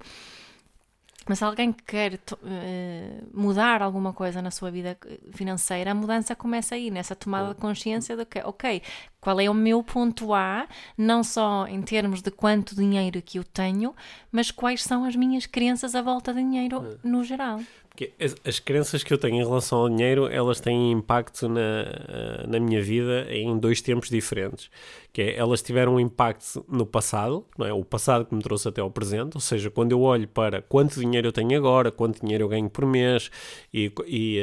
[1.29, 4.97] Mas se alguém quer uh, mudar alguma coisa na sua vida
[5.33, 8.81] financeira, a mudança começa aí, nessa tomada de consciência de que, ok,
[9.21, 13.45] qual é o meu ponto A, não só em termos de quanto dinheiro que eu
[13.45, 13.95] tenho,
[14.31, 17.61] mas quais são as minhas crenças à volta de dinheiro no geral.
[17.97, 21.61] Porque as, as, crenças que eu tenho em relação ao dinheiro, elas têm impacto na,
[21.61, 24.71] eh, na minha vida em dois tempos diferentes.
[25.15, 27.73] Que é, elas tiveram um impacto no passado, não é?
[27.73, 31.01] o passado que me trouxe até ao presente, ou seja, quando eu olho para quanto
[31.01, 33.31] dinheiro eu tenho agora, quanto dinheiro eu ganho por mês,
[33.73, 34.41] e, e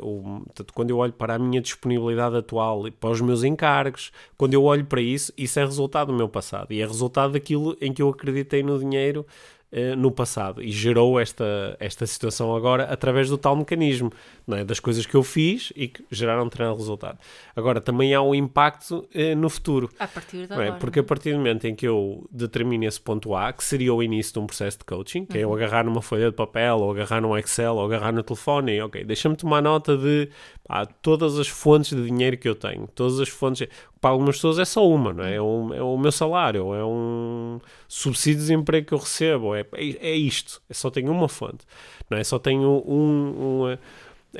[0.00, 4.12] uh, o, quando eu olho para a minha disponibilidade atual e para os meus encargos,
[4.34, 7.76] quando eu olho para isso, isso é resultado do meu passado, e é resultado daquilo
[7.82, 9.26] em que eu acreditei no dinheiro
[9.96, 10.62] no passado.
[10.62, 14.12] E gerou esta, esta situação agora através do tal mecanismo,
[14.52, 14.64] é?
[14.64, 17.18] das coisas que eu fiz e que geraram um resultado.
[17.56, 19.90] Agora, também há um impacto uh, no futuro.
[19.98, 20.72] A partir de é?
[20.72, 24.02] Porque a partir do momento em que eu determino esse ponto A, que seria o
[24.02, 25.40] início de um processo de coaching, que uhum.
[25.40, 25.54] é eu uhum.
[25.54, 29.04] agarrar numa folha de papel, ou agarrar num Excel, ou agarrar no telefone, e ok,
[29.04, 30.28] deixa-me tomar nota de
[30.66, 33.66] pá, todas as fontes de dinheiro que eu tenho, todas as fontes
[34.00, 35.36] para algumas pessoas é só uma, não é?
[35.36, 39.60] É, um, é o meu salário, é um subsídio de desemprego que eu recebo, é,
[39.72, 41.64] é, é isto, é só tenho uma fonte,
[42.10, 42.22] não é?
[42.22, 43.78] Só tenho um, um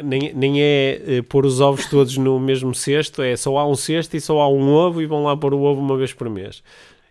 [0.02, 3.74] nem, nem é, é pôr os ovos todos no mesmo cesto, é só há um
[3.74, 6.28] cesto e só há um ovo e vão lá pôr o ovo uma vez por
[6.28, 6.62] mês.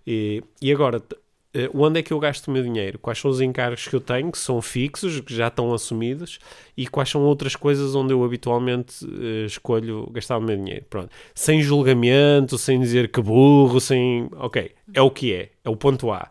[0.05, 2.99] E, e agora, uh, onde é que eu gasto o meu dinheiro?
[2.99, 6.39] Quais são os encargos que eu tenho, que são fixos, que já estão assumidos,
[6.75, 10.85] e quais são outras coisas onde eu habitualmente uh, escolho gastar o meu dinheiro?
[10.89, 11.09] Pronto.
[11.33, 14.27] Sem julgamento, sem dizer que burro, sem.
[14.33, 16.29] Ok, é o que é, é o ponto A.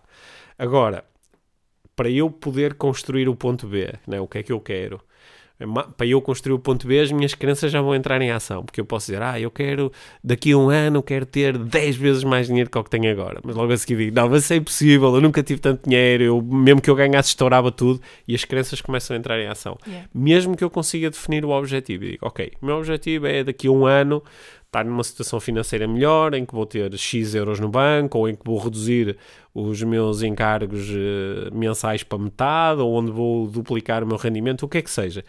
[0.59, 1.05] Agora,
[1.97, 5.01] para eu poder construir o ponto B, né, o que é que eu quero?
[5.63, 8.65] É para eu construir o ponto B, as minhas crenças já vão entrar em ação,
[8.65, 12.25] porque eu posso dizer, ah, eu quero, daqui a um ano, quero ter 10 vezes
[12.25, 14.53] mais dinheiro que o que tenho agora, mas logo a seguir digo, não, mas isso
[14.53, 18.35] é impossível, eu nunca tive tanto dinheiro, eu, mesmo que eu ganhasse, estourava tudo, e
[18.35, 19.79] as crenças começam a entrar em ação.
[19.87, 20.09] Yeah.
[20.13, 23.69] Mesmo que eu consiga definir o objetivo, e digo, ok, o meu objetivo é daqui
[23.69, 24.23] a um ano
[24.73, 28.35] estar numa situação financeira melhor, em que vou ter X euros no banco, ou em
[28.35, 29.19] que vou reduzir
[29.55, 34.69] os meus encargos uh, mensais para metade, ou onde vou duplicar o meu rendimento, o
[34.69, 35.23] que é que seja.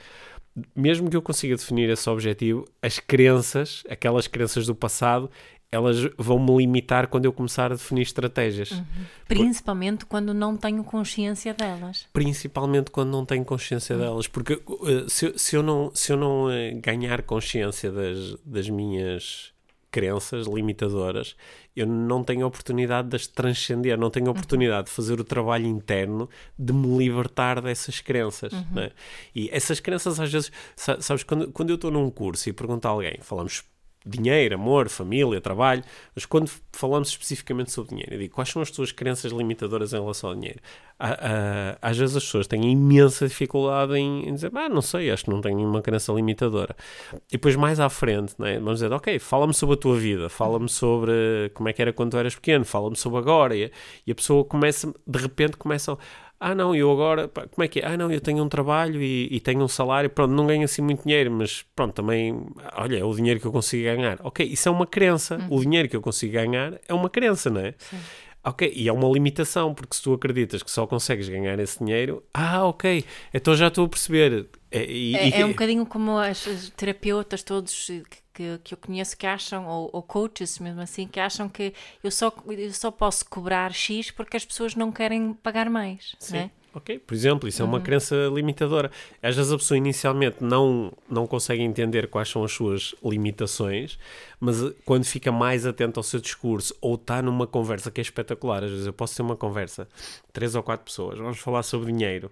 [0.76, 5.30] mesmo que eu consiga definir esse objetivo, as crenças, aquelas crenças do passado,
[5.74, 8.72] elas vão me limitar quando eu começar a definir estratégias.
[8.72, 8.86] Uhum.
[9.28, 10.06] Principalmente Por...
[10.06, 12.08] quando não tenho consciência delas.
[12.14, 14.02] Principalmente quando não tenho consciência uhum.
[14.02, 14.28] delas.
[14.28, 19.52] Porque uh, se, se, eu não, se eu não uh, ganhar consciência das, das minhas
[19.90, 21.36] crenças limitadoras,
[21.76, 24.86] eu não tenho oportunidade de as transcender, não tenho oportunidade uhum.
[24.86, 28.54] de fazer o trabalho interno de me libertar dessas crenças.
[28.54, 28.66] Uhum.
[28.74, 28.92] Né?
[29.34, 32.92] E essas crenças, às vezes, sabes, quando, quando eu estou num curso e pergunto a
[32.92, 33.64] alguém, falamos
[34.06, 35.84] dinheiro, amor, família, trabalho,
[36.16, 40.00] mas quando falamos especificamente sobre dinheiro, eu digo quais são as tuas crenças limitadoras em
[40.00, 40.60] relação ao dinheiro?
[41.82, 45.30] às vezes as pessoas têm imensa dificuldade em, em, dizer, ah, não sei, acho que
[45.30, 46.76] não tenho nenhuma crença limitadora.
[47.30, 50.70] E depois mais à frente, né, vamos dizer, ok, fala-me sobre a tua vida, fala-me
[50.70, 53.72] sobre como é que era quando tu eras pequeno, fala-me sobre agora, e,
[54.08, 55.98] e a pessoa começa, de repente começa
[56.44, 57.86] ah não, eu agora, pá, como é que é?
[57.86, 60.82] Ah não, eu tenho um trabalho e, e, tenho um salário, pronto, não ganho assim
[60.82, 64.20] muito dinheiro, mas pronto, também, olha, é o dinheiro que eu consigo ganhar.
[64.22, 65.58] Ok, isso é uma crença, uhum.
[65.58, 67.74] o dinheiro que eu consigo ganhar é uma crença, não é?
[67.78, 67.98] Sim.
[68.46, 72.22] Ok, e é uma limitação, porque se tu acreditas que só consegues ganhar esse dinheiro,
[72.34, 74.48] ah, ok, então já estou a perceber.
[74.70, 79.28] É, e, é, é um bocadinho como as terapeutas todos que, que eu conheço que
[79.28, 83.72] acham, ou, ou, coaches mesmo assim, que acham que eu só, eu só posso cobrar
[83.74, 86.16] X porque as pessoas não querem pagar mais.
[86.20, 86.34] Sim.
[86.34, 86.52] Né?
[86.76, 87.84] Ok, por exemplo, isso é uma uhum.
[87.84, 88.90] crença limitadora.
[89.22, 94.00] Às vezes a pessoa inicialmente não, não consegue entender quais são as suas limitações,
[94.40, 98.04] mas eh, quando fica mais atento ao seu discurso ou está numa conversa que é
[98.04, 99.88] espetacular, às vezes eu posso ter uma conversa,
[100.32, 102.32] três ou quatro pessoas, vamos falar sobre dinheiro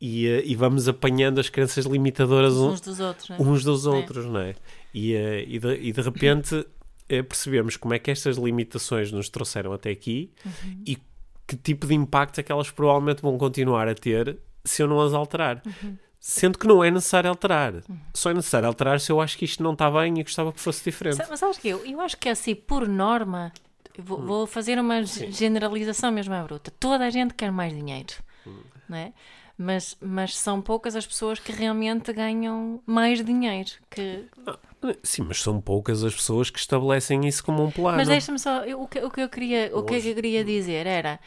[0.00, 3.36] e, eh, e vamos apanhando as crenças limitadoras uns dos outros, né?
[3.38, 3.90] uns dos é.
[3.90, 4.54] outros, não é?
[4.94, 6.66] E, uh, e, de, e de repente uh,
[7.06, 10.82] percebemos como é que estas limitações nos trouxeram até aqui uhum.
[10.86, 10.98] e
[11.46, 15.00] que tipo de impacto é que elas provavelmente vão continuar a ter se eu não
[15.00, 15.62] as alterar.
[15.66, 15.96] Uhum.
[16.18, 17.74] Sendo que não é necessário alterar.
[17.74, 17.98] Uhum.
[18.14, 20.60] Só é necessário alterar se eu acho que isto não está bem e gostava que
[20.60, 21.18] fosse diferente.
[21.28, 23.52] Mas sabes que eu, eu acho que é assim, por norma,
[23.98, 24.26] vou, hum.
[24.26, 25.32] vou, fazer uma Sim.
[25.32, 26.70] generalização mesmo à bruta.
[26.78, 28.12] Toda a gente quer mais dinheiro.
[28.46, 28.60] Hum.
[28.88, 29.12] Não é?
[29.60, 33.70] Mas, mas são poucas as pessoas que realmente ganham mais dinheiro.
[33.90, 34.24] Que...
[34.46, 34.58] Ah,
[35.02, 37.98] sim, mas são poucas as pessoas que estabelecem isso como um plano.
[37.98, 40.86] Mas deixa-me só, eu, o, que, o que eu queria, o que eu queria dizer
[40.86, 41.20] era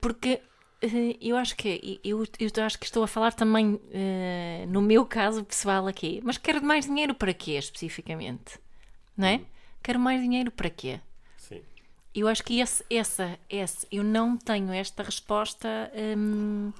[0.00, 0.40] porque
[0.80, 5.04] eh, eu acho que eu, eu acho que estou a falar também uh, no meu
[5.04, 8.58] caso pessoal aqui, mas quero mais dinheiro para quê especificamente?
[9.14, 9.34] Não é?
[9.34, 9.44] Hum.
[9.82, 10.98] Quero mais dinheiro para quê?
[11.36, 11.60] Sim.
[12.14, 15.92] Eu acho que esse, essa, esse, eu não tenho esta resposta.
[15.94, 16.72] Um,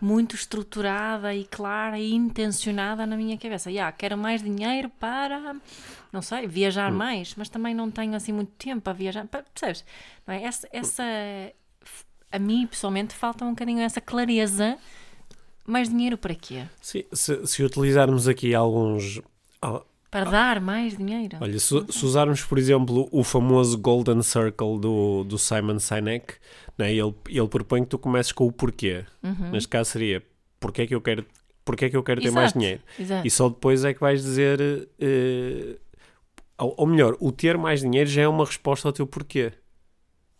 [0.00, 3.70] muito estruturada e clara e intencionada na minha cabeça.
[3.70, 5.56] Yeah, quero mais dinheiro para,
[6.12, 6.96] não sei, viajar hum.
[6.96, 9.26] mais, mas também não tenho assim muito tempo a viajar.
[9.26, 9.84] Percebes?
[10.26, 10.42] Não é?
[10.42, 11.04] essa, essa,
[12.30, 14.78] a mim pessoalmente falta um bocadinho essa clareza.
[15.66, 16.64] Mais dinheiro para quê?
[16.80, 19.20] Sim, se, se utilizarmos aqui alguns
[20.10, 20.30] para ah.
[20.30, 21.36] dar mais dinheiro.
[21.40, 26.34] Olha, se, se, usarmos, por exemplo, o famoso Golden Circle do, do Simon Sinek,
[26.76, 29.04] né, ele, ele propõe que tu comeces com o porquê.
[29.22, 29.50] Uhum.
[29.50, 30.22] Neste caso seria,
[30.58, 31.26] porquê é que eu quero,
[31.64, 32.80] porquê é que eu quero ter mais dinheiro?
[32.98, 33.26] Exato.
[33.26, 34.60] E só depois é que vais dizer...
[34.60, 35.78] Uh,
[36.58, 39.52] ou, ou melhor, o ter mais dinheiro já é uma resposta ao teu porquê.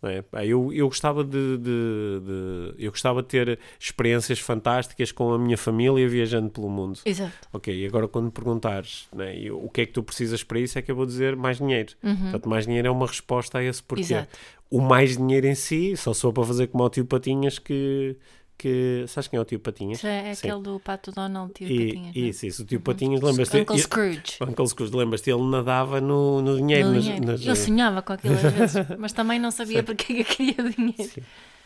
[0.01, 0.23] É?
[0.45, 5.57] Eu, eu, gostava de, de, de, eu gostava de ter experiências fantásticas com a minha
[5.57, 6.99] família viajando pelo mundo.
[7.05, 7.33] Exato.
[7.51, 10.57] Ok, e agora quando me perguntares né, eu, o que é que tu precisas para
[10.59, 11.93] isso, é que eu vou dizer mais dinheiro.
[12.01, 12.15] Uhum.
[12.15, 14.03] Portanto, mais dinheiro é uma resposta a esse porquê.
[14.03, 14.37] Exato.
[14.71, 18.15] O mais dinheiro em si, só sou para fazer como o tio Patinhas que
[18.59, 19.05] que.
[19.07, 20.03] Sabes quem é o tio Patinhas?
[20.03, 22.15] É, é aquele do Pato Donald, tio e, Patinhas.
[22.15, 22.21] Né?
[22.21, 23.57] Isso, isso, o tio Patinhas, lembras-te?
[23.57, 24.37] Uncle Scrooge.
[24.41, 25.31] Uncle Scrooge, lembras-te?
[25.31, 26.89] Ele nadava no, no dinheiro.
[26.89, 27.25] No dinheiro.
[27.25, 27.45] Nas...
[27.45, 31.11] Eu sonhava com aquilo às vezes, mas também não sabia porque é eu queria dinheiro.
[31.11, 31.21] Sim.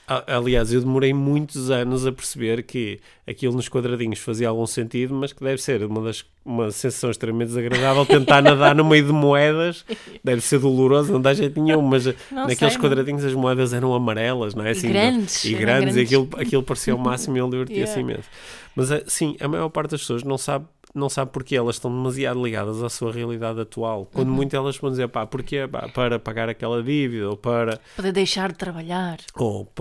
[0.06, 5.32] Aliás, eu demorei muitos anos a perceber que aquilo nos quadradinhos fazia algum sentido, mas
[5.32, 9.86] que deve ser uma, das, uma sensação extremamente desagradável tentar nadar no meio de moedas.
[10.22, 13.30] Deve ser doloroso, não dá jeito nenhum, mas não naqueles sei, quadradinhos não.
[13.30, 14.72] as moedas eram amarelas, não é?
[14.72, 15.46] Assim, e grandes.
[15.46, 15.96] E grandes, grandes.
[15.96, 18.02] e aquilo, aquilo parecia o máximo e ele divertia-se yeah.
[18.02, 18.30] imenso.
[18.76, 21.92] Mas eh, sim, a maior parte das pessoas não sabe não sabe porque elas estão
[21.92, 24.06] demasiado ligadas à sua realidade atual.
[24.06, 24.36] Quando uhum.
[24.36, 25.68] muito elas vão dizer, pá, porquê?
[25.68, 27.80] Pá, para pagar aquela dívida ou para...
[27.96, 29.18] Para deixar de trabalhar.
[29.36, 29.72] Ou,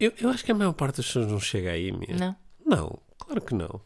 [0.00, 2.18] eu, eu acho que a maior parte das pessoas não chega aí mesmo.
[2.18, 2.36] Não?
[2.64, 3.80] Não, claro que não.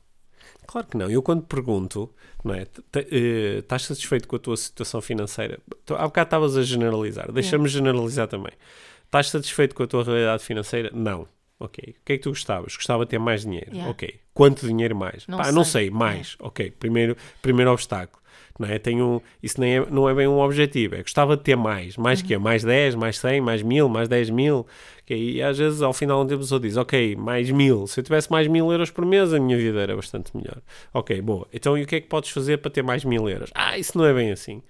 [0.67, 1.11] Claro que não.
[1.11, 2.13] Eu quando pergunto,
[2.45, 5.59] não é, eh, estás satisfeito com a tua situação financeira?
[5.91, 7.31] Há bocado estavas a generalizar.
[7.33, 8.53] Deixa-me generalizar também.
[9.05, 10.91] Estás satisfeito com a tua realidade financeira?
[10.93, 11.27] Não.
[11.59, 11.95] Ok.
[12.01, 12.77] O que é que tu gostavas?
[12.77, 13.71] Gostava de ter mais dinheiro.
[13.71, 13.91] Yeah.
[13.91, 14.15] Ok.
[14.35, 15.27] Quanto dinheiro mais?
[15.27, 15.53] Não Pá, sei.
[15.55, 16.33] não sei, mais.
[16.33, 16.49] Yeah.
[16.49, 16.71] Ok.
[16.79, 18.23] Primeiro, primeiro obstáculo.
[18.59, 18.79] não é?
[18.79, 22.21] Tenho, isso nem é, não é bem um objetivo, é gostava de ter mais, mais
[22.23, 24.67] que é, mais 10, mais 100, mais 1000, mais 10 mil,
[25.09, 28.05] e às vezes ao final um tempo a pessoa diz, ok, mais mil, se eu
[28.05, 30.61] tivesse mais mil euros por mês a minha vida era bastante melhor.
[30.93, 33.51] Ok, boa, então e o que é que podes fazer para ter mais mil euros?
[33.55, 34.63] Ah, isso não é bem assim.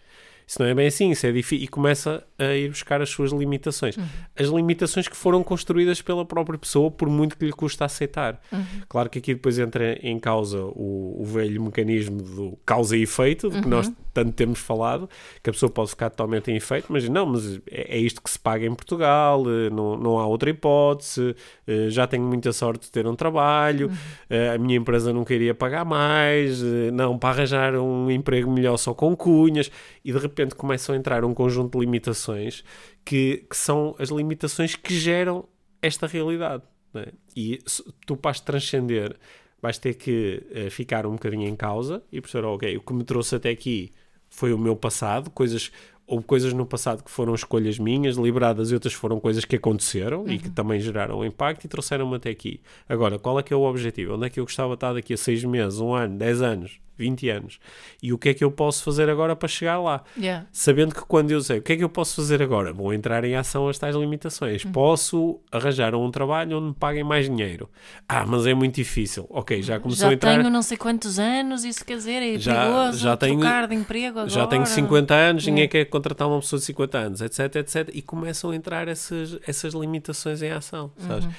[0.46, 1.64] Isso não é bem assim, isso é difícil.
[1.64, 3.96] E começa a ir buscar as suas limitações.
[3.96, 4.04] Uhum.
[4.38, 8.40] As limitações que foram construídas pela própria pessoa, por muito que lhe custa aceitar.
[8.52, 8.64] Uhum.
[8.88, 13.50] Claro que aqui depois entra em causa o, o velho mecanismo do causa e efeito,
[13.50, 13.70] de que uhum.
[13.70, 15.10] nós tanto temos falado,
[15.42, 18.30] que a pessoa pode ficar totalmente em efeito, mas não, mas é, é isto que
[18.30, 22.86] se paga em Portugal, eh, não, não há outra hipótese, eh, já tenho muita sorte
[22.86, 23.90] de ter um trabalho,
[24.30, 26.62] eh, a minha empresa não queria pagar mais,
[26.94, 29.70] não, para arranjar um emprego melhor só com cunhas,
[30.02, 32.64] e de repente começam a entrar um conjunto de limitações
[33.04, 35.46] que, que são as limitações que geram
[35.82, 36.62] esta realidade.
[36.94, 37.12] É?
[37.36, 37.58] E
[38.06, 39.14] tu, para transcender,
[39.60, 43.04] vais ter que uh, ficar um bocadinho em causa e perceber, ok, o que me
[43.04, 43.90] trouxe até aqui
[44.28, 45.70] foi o meu passado, coisas
[46.06, 50.22] houve coisas no passado que foram escolhas minhas, liberadas, e outras foram coisas que aconteceram
[50.22, 50.30] uhum.
[50.30, 50.54] e que uhum.
[50.54, 52.60] também geraram impacto e trouxeram-me até aqui.
[52.88, 54.14] Agora, qual é que é o objetivo?
[54.14, 56.78] Onde é que eu gostava de estar daqui a seis meses, um ano, dez anos?
[56.96, 57.58] 20 anos.
[58.02, 60.02] E o que é que eu posso fazer agora para chegar lá?
[60.16, 60.46] Yeah.
[60.52, 63.24] Sabendo que quando eu sei o que é que eu posso fazer agora, vou entrar
[63.24, 64.64] em ação as tais limitações.
[64.64, 64.72] Uhum.
[64.72, 67.68] Posso arranjar um trabalho onde me paguem mais dinheiro.
[68.08, 69.26] Ah, mas é muito difícil.
[69.30, 70.32] Ok, já começou já a entrar.
[70.32, 73.68] Já tenho não sei quantos anos, isso quer dizer, é já, perigoso já tenho, trocar
[73.68, 74.28] de emprego agora.
[74.28, 77.90] Já tenho 50 anos, ninguém quer contratar uma pessoa de 50 anos, etc, etc.
[77.92, 81.24] E começam a entrar essas, essas limitações em ação, sabes?
[81.24, 81.32] Uhum.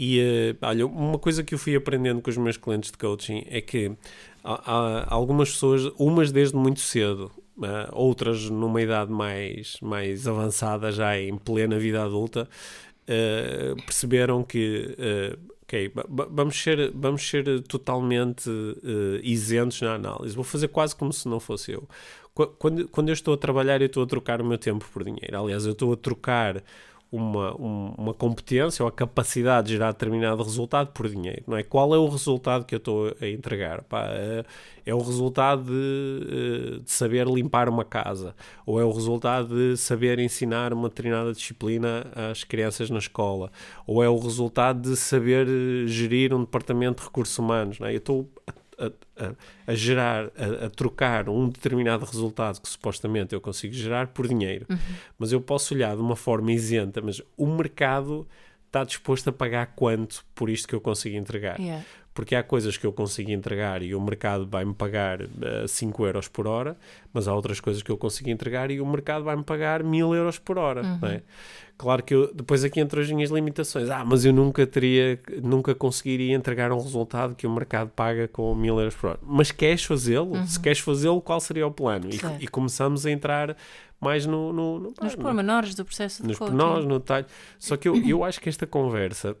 [0.00, 3.44] E uh, olha, uma coisa que eu fui aprendendo com os meus clientes de coaching
[3.48, 3.90] é que
[4.54, 11.18] há, algumas pessoas, umas desde muito cedo, uh, outras numa idade mais, mais avançada, já
[11.18, 12.48] em plena vida adulta,
[13.04, 14.96] uh, perceberam que.
[15.62, 15.92] Ok,
[16.30, 18.48] vamos ser, vamos ser totalmente
[19.22, 20.34] isentos na análise.
[20.34, 21.86] Vou fazer quase como se não fosse eu.
[22.58, 25.38] Quando, quando eu estou a trabalhar, eu estou a trocar o meu tempo por dinheiro.
[25.38, 26.64] Aliás, eu estou a trocar
[27.10, 31.62] uma, uma competência ou a capacidade de gerar determinado resultado por dinheiro, não é?
[31.62, 33.82] Qual é o resultado que eu estou a entregar?
[33.84, 34.44] Pá, é,
[34.84, 38.34] é, o resultado de, eh, de, saber limpar uma casa,
[38.66, 43.50] ou é o resultado de saber ensinar uma determinada disciplina às crianças na escola,
[43.86, 47.94] ou é o resultado de saber eh, gerir um departamento de recursos humanos, não é?
[47.94, 49.34] Eu estou a, a,
[49.66, 54.66] a gerar, a, a, trocar um determinado resultado que supostamente eu consigo gerar por dinheiro.
[54.68, 54.78] Uhum.
[55.18, 58.26] Mas eu posso olhar de uma forma isenta, mas o mercado
[58.66, 61.58] está disposto a pagar quanto por isto que eu consigo entregar.
[61.58, 61.84] Yeah
[62.18, 66.04] porque há coisas que eu consigo entregar e o mercado vai-me pagar uh, eh, 5
[66.04, 66.76] euros por hora,
[67.12, 70.36] mas há outras coisas que eu consigo entregar e o mercado vai-me pagar 1000 euros
[70.36, 70.82] por hora.
[70.82, 71.08] Uhum.
[71.08, 71.22] É?
[71.76, 73.88] Claro que eu, depois aqui entram as minhas limitações.
[73.88, 78.52] Ah, mas eu nunca teria, nunca conseguiria entregar um resultado que o mercado paga com
[78.52, 79.20] 1000 euros por hora.
[79.22, 80.34] Mas queres fazê-lo?
[80.34, 80.44] Uhum.
[80.44, 82.10] Se queres fazê-lo, qual seria o plano?
[82.10, 83.56] E, e, começamos a entrar
[84.00, 87.26] mais no, no, no nos pormenores do processo de Nos pormenores, no detalhe.
[87.60, 89.36] Só que eu, eu acho que esta conversa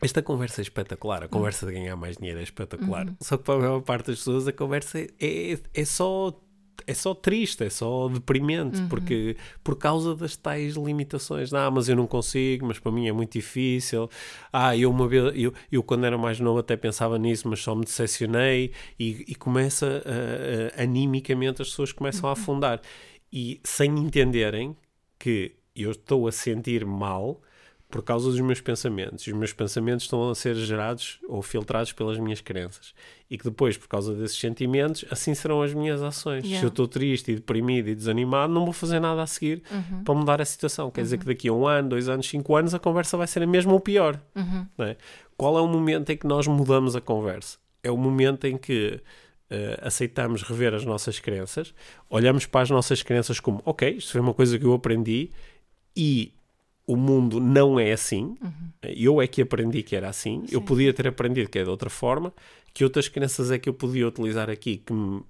[0.00, 3.06] esta conversa é espetacular, a conversa de ganhar mais dinheiro é espetacular.
[3.06, 3.16] Uhum.
[3.20, 6.34] Só que para a maior parte das pessoas a conversa é, é, é só
[6.86, 8.88] é só triste, é só deprimente, uhum.
[8.88, 11.52] porque por causa das tais limitações.
[11.52, 14.08] Ah, mas eu não consigo, mas para mim é muito difícil.
[14.52, 17.74] Ah, eu uma vez, eu, eu quando era mais novo até pensava nisso, mas só
[17.74, 22.30] me decepcionei e, e começa, uh, uh, animicamente as pessoas começam uhum.
[22.30, 22.80] a afundar.
[23.32, 24.76] E sem entenderem
[25.18, 27.40] que eu estou a sentir mal
[27.90, 29.26] por causa dos meus pensamentos.
[29.26, 32.94] E os meus pensamentos estão a ser gerados ou filtrados pelas minhas crenças.
[33.28, 36.44] E que depois, por causa desses sentimentos, assim serão as minhas ações.
[36.44, 36.60] Yeah.
[36.60, 40.04] Se eu estou triste e deprimido e desanimado, não vou fazer nada a seguir uhum.
[40.04, 40.90] para mudar a situação.
[40.90, 41.04] Quer uhum.
[41.04, 43.46] dizer que daqui a um ano, dois anos, cinco anos, a conversa vai ser a
[43.46, 44.20] mesma ou pior.
[44.34, 44.66] Uhum.
[44.78, 44.96] É?
[45.36, 47.58] Qual é o momento em que nós mudamos a conversa?
[47.82, 49.00] É o momento em que
[49.52, 51.74] Uh, aceitamos rever as nossas crenças,
[52.08, 55.32] olhamos para as nossas crenças como, ok, isto foi uma coisa que eu aprendi
[55.96, 56.32] e
[56.86, 58.36] o mundo não é assim.
[58.42, 58.70] Uhum.
[58.82, 60.42] Eu é que aprendi que era assim.
[60.46, 60.54] Sim.
[60.54, 62.32] Eu podia ter aprendido que é de outra forma.
[62.72, 65.22] Que outras crenças é que eu podia utilizar aqui que me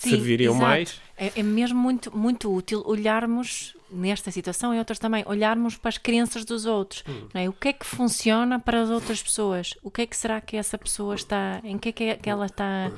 [0.00, 0.66] Sim, serviriam exato.
[0.66, 1.00] mais?
[1.16, 5.98] É, é, mesmo muito, muito útil olharmos nesta situação e outras também, olharmos para as
[5.98, 7.04] crenças dos outros.
[7.06, 7.28] Hum.
[7.34, 7.48] É?
[7.48, 9.74] O que é que funciona para as outras pessoas?
[9.82, 12.30] O que é que será que essa pessoa está, em que é que, é que
[12.30, 12.90] ela está,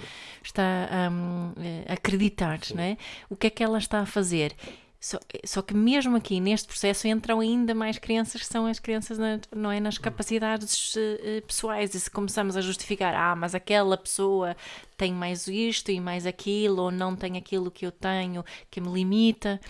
[0.44, 1.52] está um,
[1.88, 2.60] a acreditar?
[2.72, 2.96] Não é?
[3.28, 4.54] O que é que ela está a fazer?
[5.02, 9.18] Só, só, que mesmo aqui neste processo entram ainda mais crianças que são as crianças
[9.18, 13.96] na, não é nas capacidades uh, pessoais e se começamos a justificar ah mas aquela
[13.96, 14.56] pessoa
[14.96, 18.92] tem mais isto e mais aquilo ou não tem aquilo que eu tenho que me
[18.92, 19.60] limita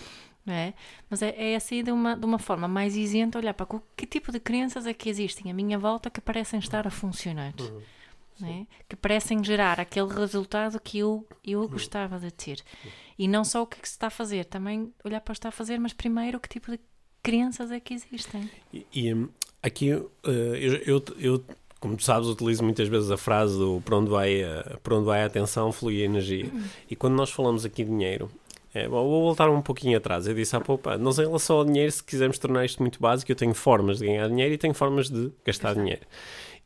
[0.45, 0.73] não é?
[1.09, 3.67] Mas é, é assim de uma, de uma forma mais isenta olhar para
[3.97, 7.53] que tipo de crenças é que existem à minha volta que parecem estar a funcionar.
[7.59, 7.81] Uhum.
[8.41, 8.65] É?
[8.89, 12.63] que parecem gerar aquele resultado que eu, eu gostava de ter.
[13.17, 15.33] E não só o que, é que se está a fazer, também olhar para o
[15.33, 16.79] que está a fazer, mas primeiro que tipo de
[17.21, 18.49] crenças é que existem.
[18.73, 19.29] E, e hum,
[19.61, 21.43] aqui uh, eu, eu, eu,
[21.79, 25.05] como tu sabes, utilizo muitas vezes a frase do para onde vai a, para onde
[25.05, 26.45] vai a atenção, flui a energia.
[26.45, 26.63] Uhum.
[26.89, 28.29] E quando nós falamos aqui de dinheiro,
[28.73, 30.27] é, bom, vou voltar um pouquinho atrás.
[30.27, 33.31] Eu disse há pouco, nós em relação ao dinheiro, se quisermos tornar isto muito básico,
[33.31, 35.79] eu tenho formas de ganhar dinheiro e tenho formas de gastar Exato.
[35.81, 36.01] dinheiro.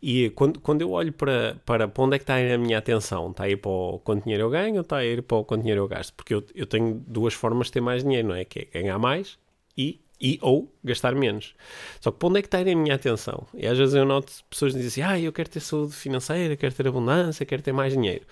[0.01, 3.31] E quando, quando eu olho para, para, para onde é que está a minha atenção,
[3.31, 5.45] está a ir para o quanto dinheiro eu ganho ou está a ir para o
[5.45, 6.13] quanto dinheiro eu gasto?
[6.13, 8.45] Porque eu, eu tenho duas formas de ter mais dinheiro, não é?
[8.45, 9.37] Que é ganhar mais
[9.77, 11.53] e e ou gastar menos.
[11.99, 13.45] Só que para onde é que está a minha atenção?
[13.53, 16.55] E às vezes eu noto pessoas que dizem assim, ah, eu quero ter saúde financeira,
[16.55, 18.25] quero ter abundância, quero ter mais dinheiro.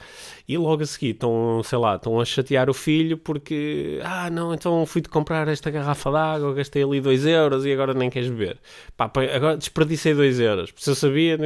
[0.47, 4.53] E logo a seguir estão, sei lá, estão a chatear o filho porque, ah, não,
[4.53, 8.29] então fui-te comprar esta garrafa de água, gastei ali 2 euros e agora nem queres
[8.29, 8.57] beber.
[8.95, 10.73] Pá, agora desperdicei 2 euros.
[10.75, 11.37] Se eu sabia,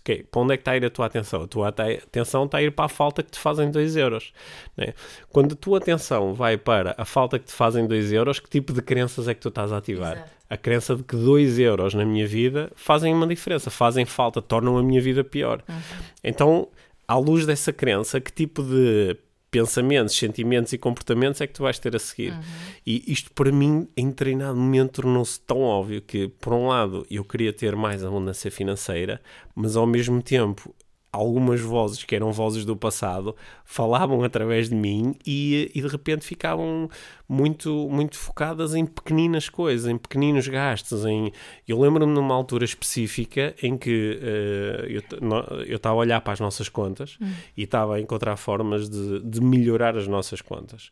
[0.00, 1.42] ok, para onde é que está a ir a tua atenção?
[1.42, 4.32] A tua atenção está a ir para a falta que te fazem 2 euros.
[4.76, 4.94] Né?
[5.30, 8.72] Quando a tua atenção vai para a falta que te fazem 2 euros, que tipo
[8.72, 10.12] de crenças é que tu estás a ativar?
[10.12, 10.29] Exato.
[10.48, 14.76] A crença de que 2 euros na minha vida fazem uma diferença, fazem falta, tornam
[14.78, 15.62] a minha vida pior.
[15.68, 15.76] Uhum.
[16.24, 16.68] Então,
[17.06, 19.16] à luz dessa crença, que tipo de
[19.50, 22.32] pensamentos, sentimentos e comportamentos é que tu vais ter a seguir.
[22.32, 22.40] Uhum.
[22.86, 27.24] E isto para mim, em treinado momento, tornou-se tão óbvio que, por um lado, eu
[27.24, 29.20] queria ter mais abundância financeira,
[29.54, 30.74] mas ao mesmo tempo
[31.12, 33.34] algumas vozes que eram vozes do passado
[33.64, 36.88] falavam através de mim e, e de repente ficavam
[37.28, 41.04] muito, muito focadas em pequeninas coisas, em pequeninos gastos.
[41.04, 41.32] Em...
[41.66, 46.68] Eu lembro-me numa altura específica em que uh, eu estava a olhar para as nossas
[46.68, 47.32] contas hum.
[47.56, 50.90] e estava a encontrar formas de, de melhorar as nossas contas.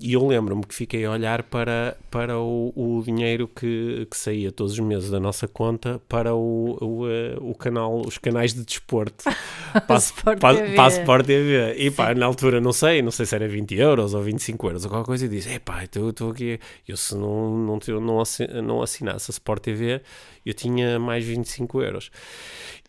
[0.00, 4.50] E eu lembro-me que fiquei a olhar para, para o, o dinheiro que, que saía
[4.50, 8.64] todos os meses da nossa conta para o, o, uh, o canal, os canais de
[8.64, 9.24] desporto.
[9.86, 10.74] Passport TV.
[10.74, 11.74] Passport TV.
[11.76, 14.84] E pá, na altura não sei, não sei se era 20 euros ou 25 euros
[14.84, 16.58] ou qualquer coisa, e disse: epá, pai, eu estou aqui.
[16.86, 18.22] Eu, se não, não, não,
[18.62, 20.00] não assinasse a Sport TV,
[20.44, 22.10] eu tinha mais 25 euros.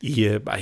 [0.01, 0.57] E, eh, pá,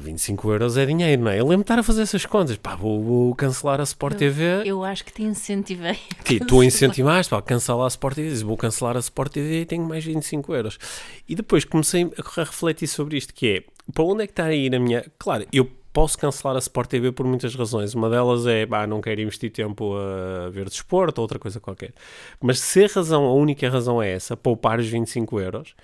[0.00, 1.40] 25 euros é dinheiro, não é?
[1.40, 2.56] Eu lembro de estar a fazer essas contas.
[2.56, 4.62] Pá, vou, vou cancelar a Sport eu, TV.
[4.64, 5.98] Eu acho que te incentivei.
[6.22, 8.44] Que, tu incentivaste, pá, cancelar a Sport TV.
[8.44, 10.78] Vou cancelar a Sport TV e tenho mais 25 euros.
[11.26, 14.54] E depois comecei a refletir sobre isto, que é, para onde é que está a
[14.54, 15.04] ir a minha...
[15.18, 17.94] Claro, eu posso cancelar a Sport TV por muitas razões.
[17.94, 21.94] Uma delas é, bah, não quero investir tempo a ver desporto ou outra coisa qualquer.
[22.40, 25.74] Mas se a razão, a única razão é essa, poupar os 25 euros,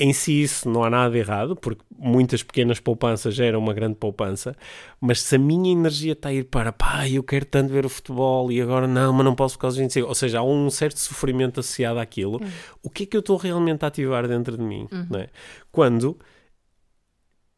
[0.00, 3.96] em si isso não há nada de errado, porque muitas pequenas poupanças geram uma grande
[3.96, 4.56] poupança,
[5.00, 7.88] mas se a minha energia está a ir para pá, eu quero tanto ver o
[7.88, 10.70] futebol e agora não, mas não posso por causa dos 25, ou seja, há um
[10.70, 12.48] certo sofrimento associado àquilo, uhum.
[12.84, 14.86] o que é que eu estou realmente a ativar dentro de mim?
[14.92, 15.18] Uhum.
[15.18, 15.28] É?
[15.72, 16.16] Quando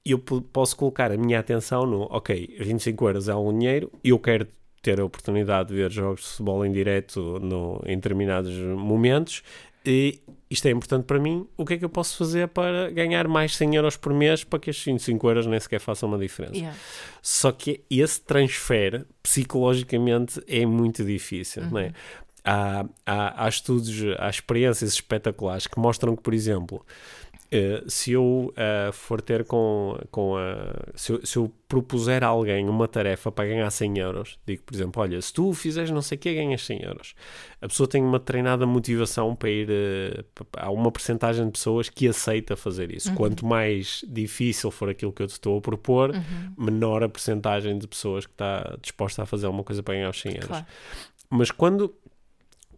[0.05, 4.47] eu posso colocar a minha atenção no, ok, 25 euros é um dinheiro, eu quero
[4.83, 9.43] ter a oportunidade de ver jogos de futebol em direto no, em determinados momentos
[9.85, 10.21] e
[10.51, 13.57] isto é importante para mim, o que é que eu posso fazer para ganhar mais
[13.57, 16.57] 100 euros por mês para que estes 25 euros nem sequer façam uma diferença?
[16.57, 16.77] Yeah.
[17.23, 21.71] Só que esse transfer, psicologicamente, é muito difícil, uhum.
[21.71, 21.87] não é?
[21.87, 21.93] Uhum.
[22.43, 26.85] Há, há, há estudos, há experiências espetaculares que mostram que, por exemplo,
[27.53, 30.73] Uh, se eu uh, for ter com, com a.
[30.95, 34.73] Se eu, se eu, propuser a alguém uma tarefa para ganhar 100 euros, digo, por
[34.75, 37.15] exemplo, olha, se tu fizeres não sei o que, ganhas 100 euros.
[37.61, 39.69] A pessoa tem uma treinada motivação para ir.
[39.69, 43.09] Uh, há uma percentagem de pessoas que aceita fazer isso.
[43.11, 43.17] Uhum.
[43.17, 46.55] Quanto mais difícil for aquilo que eu te estou a propor, uhum.
[46.57, 50.21] menor a percentagem de pessoas que está disposta a fazer alguma coisa para ganhar os
[50.21, 50.47] 100 euros.
[50.47, 50.67] Claro.
[51.29, 51.93] Mas quando,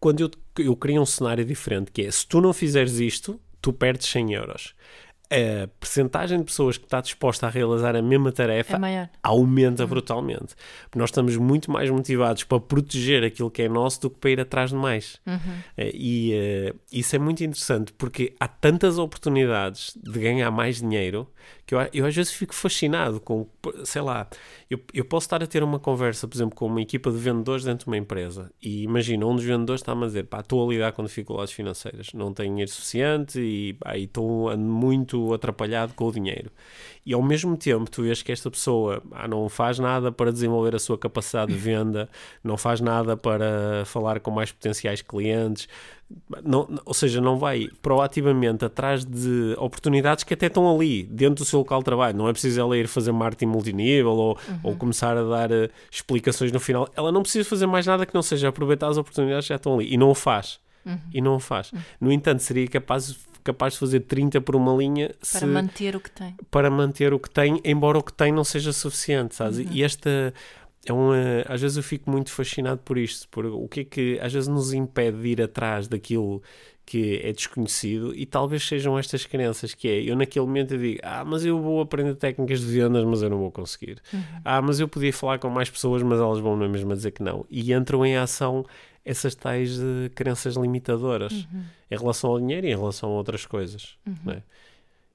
[0.00, 0.30] quando eu,
[0.64, 4.30] eu crio um cenário diferente, que é se tu não fizeres isto tu perdes 100
[4.30, 4.74] euros.
[5.32, 10.54] A percentagem de pessoas que está disposta a realizar a mesma tarefa é aumenta brutalmente.
[10.82, 14.30] Porque nós estamos muito mais motivados para proteger aquilo que é nosso do que para
[14.30, 15.18] ir atrás de mais.
[15.26, 15.38] Uhum.
[15.78, 16.34] Eh, e
[16.70, 21.26] uh, isso é muito interessante porque há tantas oportunidades de ganhar mais dinheiro
[21.66, 23.46] que eu, eu às vezes fico fascinado com,
[23.84, 24.28] sei lá,
[24.68, 27.64] eu, eu posso estar a ter uma conversa, por exemplo, com uma equipa de vendedores
[27.64, 30.70] dentro de uma empresa e imagina, um dos vendedores está-me a dizer, pá, estou a
[30.70, 36.12] lidar com dificuldades financeiras, não tenho dinheiro suficiente e pá, estou muito atrapalhado com o
[36.12, 36.50] dinheiro.
[37.04, 40.74] E ao mesmo tempo tu vês que esta pessoa ah, não faz nada para desenvolver
[40.74, 42.08] a sua capacidade de venda,
[42.42, 45.68] não faz nada para falar com mais potenciais clientes,
[46.44, 51.44] não, ou seja, não vai proativamente atrás de oportunidades que até estão ali, dentro do
[51.44, 52.16] seu local de trabalho.
[52.16, 54.60] Não é preciso ela ir fazer marketing multinível ou, uhum.
[54.62, 56.88] ou começar a dar uh, explicações no final.
[56.96, 59.74] Ela não precisa fazer mais nada que não seja aproveitar as oportunidades que já estão
[59.74, 59.92] ali.
[59.92, 60.60] E não o faz.
[60.84, 60.98] Uhum.
[61.12, 61.72] E não o faz.
[61.72, 61.80] Uhum.
[62.00, 66.00] No entanto, seria capaz, capaz de fazer 30 por uma linha para se, manter o
[66.00, 66.34] que tem.
[66.50, 69.58] Para manter o que tem, embora o que tem não seja suficiente, sabes?
[69.58, 69.84] E uhum.
[69.84, 70.34] esta
[70.84, 73.84] é um, uh, às vezes eu fico muito fascinado por isto, por o que é
[73.84, 76.42] que às vezes nos impede de ir atrás daquilo
[76.84, 81.00] que é desconhecido e talvez sejam estas crenças que é, eu naquele momento eu digo,
[81.04, 84.02] ah, mas eu vou aprender técnicas de vendas, mas eu não vou conseguir.
[84.12, 84.22] Uhum.
[84.44, 87.22] Ah, mas eu podia falar com mais pessoas, mas elas vão na mesma dizer que
[87.22, 87.46] não.
[87.48, 88.66] E entram em ação
[89.04, 91.64] essas tais uh, crenças limitadoras uhum.
[91.90, 93.96] em relação ao dinheiro e em relação a outras coisas.
[94.06, 94.32] Uhum.
[94.32, 94.42] É?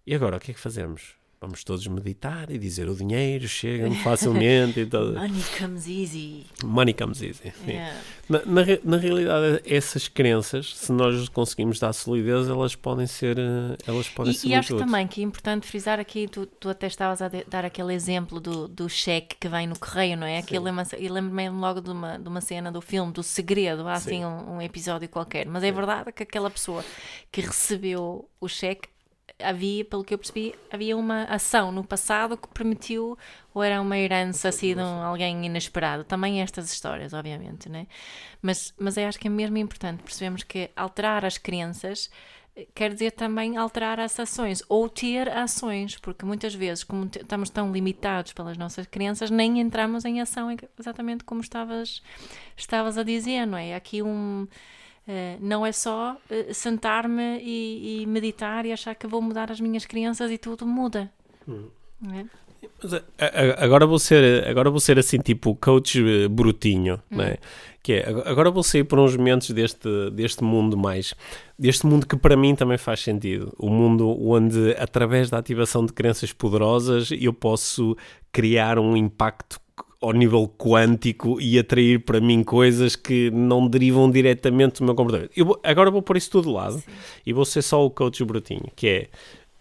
[0.05, 1.15] E agora, o que é que fazemos?
[1.39, 5.13] Vamos todos meditar e dizer o dinheiro chega-me facilmente e todo.
[5.13, 6.45] Money comes easy.
[6.63, 7.53] Money comes easy.
[7.67, 7.95] Yeah.
[8.27, 13.37] Na, na, na, realidade, essas crenças, se nós conseguimos dar solidez, elas podem ser.
[13.37, 16.69] Eh, elas podem e, ser e acho também que é importante frisar aqui, tu, tu
[16.69, 20.25] até estavas a de, dar aquele exemplo do, do cheque que vem no correio, não
[20.25, 20.39] é?
[20.39, 20.67] Aquilo
[20.97, 24.55] e lembro-me logo de uma, de uma cena do filme, do segredo, há assim um,
[24.55, 25.45] um, episódio qualquer.
[25.45, 26.83] Mas é verdade que aquela pessoa
[27.31, 28.89] que recebeu o cheque
[29.39, 33.17] havia, pelo que eu percebi, havia uma ação no passado que permitiu,
[33.53, 36.03] ou era uma herança assim de um, alguém inesperado.
[36.03, 37.87] Também estas histórias, obviamente, né?
[38.41, 42.09] Mas, mas eu acho que é mesmo importante percebemos que alterar as crenças
[42.55, 47.49] eh, quer dizer também alterar as ações ou ter ações, porque muitas vezes, como estamos
[47.49, 52.01] tão limitados pelas nossas crenças, nem entramos em ação exatamente como estavas,
[52.55, 53.75] estavas a dizer, não é?
[53.75, 54.47] Aqui um
[55.07, 59.61] Uh, não é só uh, sentar-me e, e, meditar e achar que vou mudar as
[59.61, 61.09] minhas crenças e tudo muda.
[61.47, 61.69] Hum.
[62.13, 62.25] É?
[62.83, 63.01] Mas,
[63.57, 67.17] agora vou ser agora vou ser assim tipo coach eh, brutinho, hum.
[67.17, 67.37] né?
[67.81, 71.13] que é agora vou sair por uns momentos deste deste mundo mais
[71.57, 75.93] deste mundo que para mim também faz sentido, o mundo onde através da ativação de
[75.93, 77.95] crenças poderosas eu posso
[78.31, 79.59] criar um impacto
[80.01, 85.31] ao nível quântico e atrair para mim coisas que não derivam diretamente do meu comportamento.
[85.35, 86.91] Eu vou, agora vou pôr isso tudo de lado Sim.
[87.25, 89.09] e vou ser só o coach brutinho, que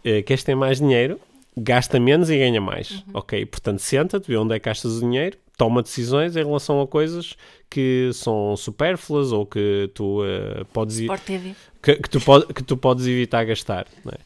[0.04, 1.18] é, uh, queres ter mais dinheiro,
[1.56, 3.02] gasta menos e ganha mais, uhum.
[3.14, 3.46] ok?
[3.46, 7.34] Portanto, senta-te, vê onde é que gastas o dinheiro, toma decisões em relação a coisas
[7.70, 11.00] que são supérfluas ou que tu uh, podes...
[11.82, 12.20] Que, que, tu
[12.52, 14.18] que tu podes evitar gastar, é?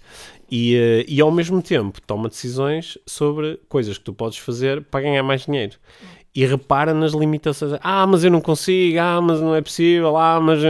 [0.51, 5.03] E, uh, e ao mesmo tempo toma decisões sobre coisas que tu podes fazer para
[5.03, 5.77] ganhar mais dinheiro.
[6.35, 7.79] E repara nas limitações.
[7.83, 8.99] Ah, mas eu não consigo.
[9.01, 10.17] Ah, mas não é possível.
[10.17, 10.61] Ah, mas.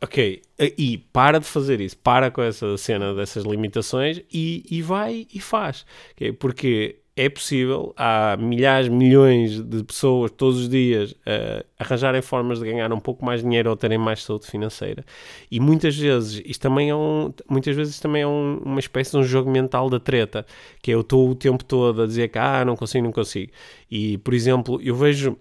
[0.00, 0.40] Ok.
[0.78, 1.96] E para de fazer isso.
[1.96, 5.84] Para com essa cena dessas limitações e, e vai e faz.
[6.12, 6.32] Okay?
[6.32, 12.64] Porque é possível, há milhares, milhões de pessoas todos os dias uh, arranjarem formas de
[12.64, 15.04] ganhar um pouco mais dinheiro ou terem mais saúde financeira.
[15.50, 19.18] E muitas vezes isto também é um, muitas vezes também é um, uma espécie de
[19.18, 20.46] um jogo mental da treta,
[20.80, 23.52] que é eu estou o tempo todo a dizer que ah, não consigo, não consigo.
[23.90, 25.36] E, por exemplo, eu vejo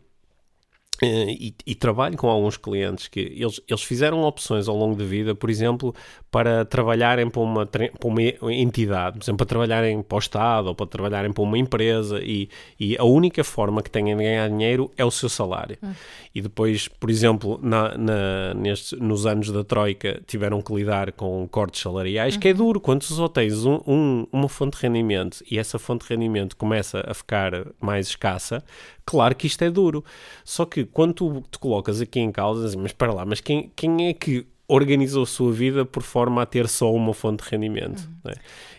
[1.01, 5.33] e, e, trabalho com alguns clientes que eles, eles fizeram opções ao longo da vida,
[5.33, 5.95] por exemplo,
[6.29, 10.75] para trabalharem para uma, para uma entidade, por exemplo, para trabalharem para o Estado ou
[10.75, 14.91] para trabalharem para uma empresa e, e a única forma que têm de ganhar dinheiro
[14.97, 15.77] é o seu salário.
[15.81, 15.93] Hum.
[16.35, 18.53] E depois, por exemplo, na, na,
[18.99, 22.39] nos anos da Troika tiveram que lidar com cortes salariais, hum.
[22.39, 22.57] que é uhum.
[22.57, 22.81] duro.
[22.81, 26.57] Quando tu só tens um, um, uma fonte de rendimento e essa fonte de rendimento
[26.57, 28.63] começa a ficar mais escassa,
[29.05, 30.03] claro que isto é duro.
[30.43, 34.07] Só que quando tu te colocas aqui em causa, mas para lá, mas quem, quem
[34.07, 38.07] é que organizou a sua vida por forma a ter só uma fonte de rendimento.
[38.23, 38.31] Uhum.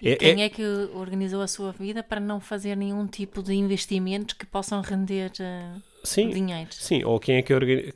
[0.03, 0.17] É?
[0.17, 0.45] quem é...
[0.45, 0.49] é...
[0.49, 0.63] que
[0.95, 5.83] organizou a sua vida para não fazer nenhum tipo de investimentos que possam render uh,
[6.03, 6.69] sim, dinheiro?
[6.71, 7.93] Sim, ou quem é que organiza.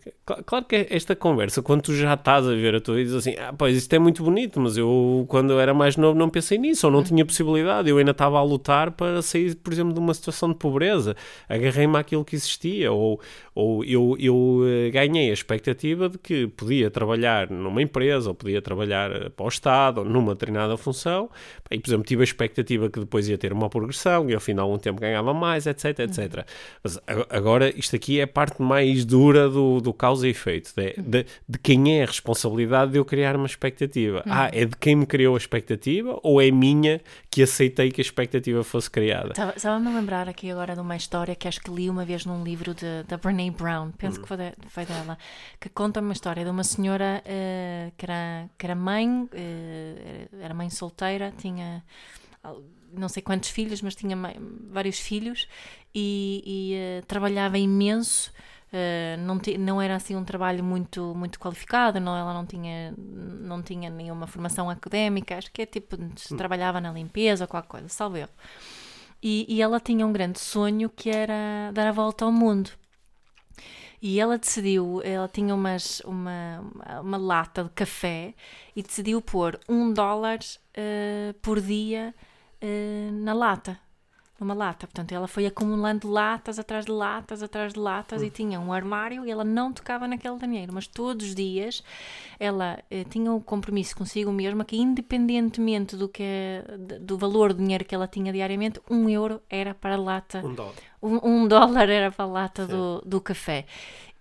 [0.47, 3.53] Claro que esta conversa, quando tu já estás a ver a tua vida, assim, ah,
[3.57, 6.87] pois isto é muito bonito, mas eu, quando eu era mais novo, não pensei nisso,
[6.87, 7.05] ou não uhum.
[7.05, 7.91] tinha possibilidade.
[7.91, 11.15] Eu ainda estava a lutar para sair, por exemplo, de uma situação de pobreza.
[11.49, 13.21] Agarrei-me àquilo que existia, ou,
[13.55, 18.63] ou eu, eu eh, ganhei a expectativa de que podia trabalhar numa empresa, ou podia
[18.63, 21.31] trabalhar eh, para o Estado, ou numa determinada função,
[21.71, 24.73] e por exemplo tive a expectativa que depois ia ter uma progressão, e ao final
[24.73, 26.19] um tempo ganhava mais, etc, etc.
[26.19, 26.45] Uhum.
[26.83, 26.99] Mas
[27.31, 31.27] agora isto aqui é a parte mais dura do, do causa e efeito, de, de,
[31.49, 34.23] de quem é a responsabilidade de eu criar uma expectativa.
[34.27, 34.33] Uhum.
[34.33, 38.05] Ah, é de quem me criou a expectativa, ou é minha que aceitei que a
[38.05, 39.33] expectativa fosse criada?
[39.55, 42.43] Estava-me a lembrar aqui agora de uma história que acho que li uma vez num
[42.43, 42.75] livro
[43.07, 45.19] da Brené Brené Brown, penso que foi, de, foi, dela,
[45.61, 50.55] que conta uma história de uma senhora uh, que, era, que era mãe, uh, era
[50.55, 51.83] mãe solteira, tinha
[52.97, 54.17] não sei quantos filhos, mas tinha
[54.71, 55.49] vários filhos
[55.95, 58.33] e, e uh, trabalhava imenso.
[58.73, 63.63] Uh, não, não era assim um trabalho muito muito qualificado, não, ela não tinha não
[63.63, 66.37] tinha nenhuma formação académica, acho que é tipo hum.
[66.37, 68.29] trabalhava na limpeza ou qualquer coisa, salve eu.
[69.23, 72.71] E, e ela tinha um grande sonho que era dar a volta ao mundo.
[74.03, 76.63] E ela decidiu, ela tinha umas, uma,
[77.01, 78.35] uma lata de café
[78.77, 80.41] e decidiu pôr um dólar
[80.77, 82.15] uh, por dia
[82.65, 83.79] uh, na lata.
[84.41, 84.87] numa lata.
[84.87, 89.25] Portanto, ela foi acumulando latas atrás de latas, atrás de latas e tinha um armário
[89.25, 90.73] e ela não tocava naquele dinheiro.
[90.73, 91.85] Mas todos os dias
[92.39, 96.25] ela eh, tinha um compromisso consigo mesma que, independentemente do, que,
[97.01, 100.43] do valor do dinheiro que ela tinha diariamente, um euro era para a lata.
[100.45, 100.75] Um dólar.
[101.03, 103.67] Um, um dólar era para a lata do, do café.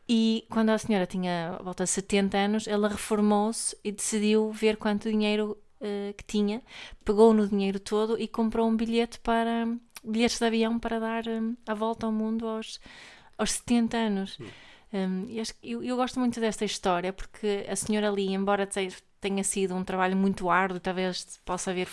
[0.08, 5.10] E quando a senhora tinha volta de 70 anos, ela reformou-se e decidiu ver quanto
[5.10, 6.62] dinheiro uh, que tinha,
[7.04, 9.68] pegou no dinheiro todo e comprou um bilhete para
[10.04, 12.80] bilhetes de avião para dar um, a volta ao mundo aos,
[13.38, 14.38] aos 70 anos.
[14.94, 15.26] Um,
[15.62, 18.68] eu, eu, gosto muito desta história porque a senhora ali, embora
[19.20, 21.88] tenha sido um trabalho muito árduo, talvez possa haver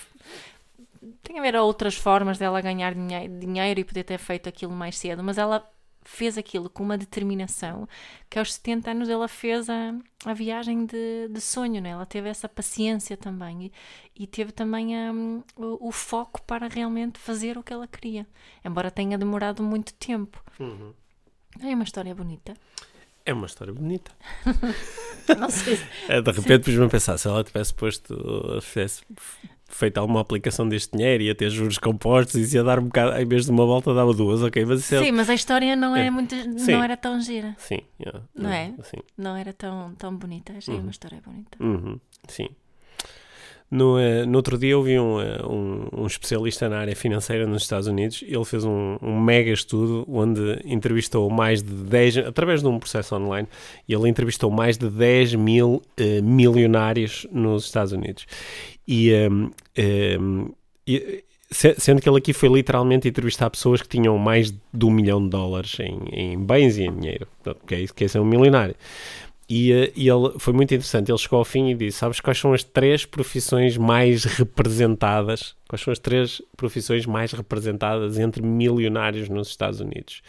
[1.22, 5.22] tem a ver outras formas dela ganhar dinheiro e poder ter feito aquilo mais cedo,
[5.22, 5.66] mas ela
[6.02, 7.88] fez aquilo com uma determinação
[8.28, 9.94] que aos 70 anos ela fez a,
[10.24, 11.90] a viagem de, de sonho, né?
[11.90, 13.66] ela teve essa paciência também
[14.16, 18.26] e, e teve também um, o, o, foco para realmente fazer o que ela queria,
[18.64, 20.42] embora tenha demorado muito tempo.
[20.58, 20.92] Uhum.
[21.62, 22.54] É uma história bonita.
[23.24, 24.10] É uma história bonita.
[25.38, 25.78] Não sei.
[26.08, 29.02] É, de repente pus-me a pensar, se ela tivesse posto, fizesse
[29.70, 33.26] feito alguma aplicação deste dinheiro, ia ter juros compostos e ia dar um bocado, em
[33.26, 34.64] vez de uma volta dava duas, ok?
[34.64, 36.72] Mas é Sim, mas a história não é, é muito, Sim.
[36.72, 37.54] não era tão gira.
[37.58, 38.22] Sim, yeah.
[38.34, 38.74] não é?
[38.82, 38.98] Sim.
[39.16, 40.82] Não era tão, tão bonita, achei uhum.
[40.82, 41.56] uma história bonita.
[41.60, 41.98] Uhum.
[42.28, 42.48] Sim.
[43.70, 47.46] No, uh, no outro dia eu vi um, uh, um, um, especialista na área financeira
[47.46, 48.24] nos Estados Unidos.
[48.26, 53.14] Ele fez um, um, mega estudo onde entrevistou mais de 10, através de um processo
[53.14, 53.46] online,
[53.88, 58.26] ele entrevistou mais de 10 mil uh, milionários nos Estados Unidos.
[58.88, 59.50] E, um,
[60.20, 60.52] um,
[60.84, 65.22] e, sendo que ele aqui foi literalmente entrevistar pessoas que tinham mais de um milhão
[65.22, 67.28] de dólares em, em bens e em dinheiro,
[67.68, 68.74] que é isso que é ser um milionário.
[69.50, 71.10] E, eh, e, ele foi muito interessante.
[71.10, 75.56] Ele chegou ao fim e disse: Sabes quais são as três profissões mais representadas?
[75.68, 80.22] Quais são as três profissões mais representadas entre milionários nos Estados Unidos?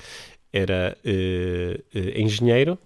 [0.51, 2.77] Era uh, uh, engenheiro,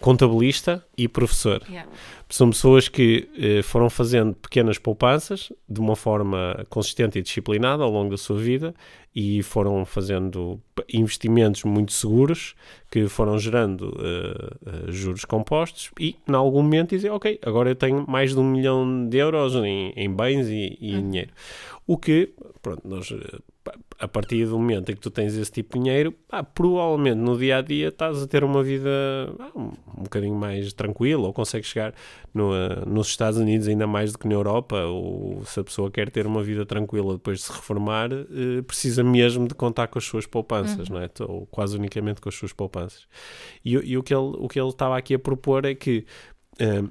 [0.00, 1.62] contabilista e professor.
[1.68, 1.90] Yeah.
[2.28, 7.90] São pessoas que eh, foram fazendo pequenas poupanças de uma forma consistente e disciplinada ao
[7.90, 8.74] longo da sua vida
[9.14, 10.60] e foram fazendo
[10.92, 12.54] investimentos muito seguros
[12.90, 17.74] que foram gerando uh, uh, juros compostos e, em algum momento, dizem: Ok, agora eu
[17.74, 21.10] tenho mais de um milhão de euros em, em bens e, e em uhum.
[21.10, 21.30] dinheiro.
[21.86, 23.38] O que, pronto, nós eh,
[23.98, 27.36] a partir do momento em que tu tens esse tipo de dinheiro, ah, provavelmente no
[27.36, 28.88] dia a dia estás a ter uma vida
[29.40, 31.92] ah, um, um bocadinho mais tranquila ou consegues chegar
[32.32, 34.84] no, uh, nos Estados Unidos ainda mais do que na Europa.
[34.84, 39.02] Ou se a pessoa quer ter uma vida tranquila depois de se reformar, uh, precisa
[39.02, 40.94] mesmo de contar com as suas poupanças, uhum.
[40.94, 41.10] não é?
[41.20, 43.08] Ou quase unicamente com as suas poupanças.
[43.64, 46.06] E, e o, que ele, o que ele estava aqui a propor é que.
[46.60, 46.88] Uh,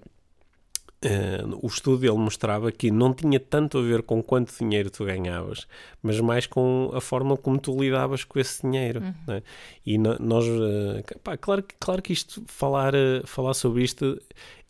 [1.05, 5.05] Uh, o estudo dele mostrava que não tinha tanto a ver com quanto dinheiro tu
[5.05, 5.67] ganhavas,
[6.01, 9.01] mas mais com a forma como tu lidavas com esse dinheiro.
[9.01, 9.13] Uhum.
[9.27, 9.43] Né?
[9.85, 14.19] E no, nós, uh, pá, claro, claro que isto, falar, uh, falar sobre isto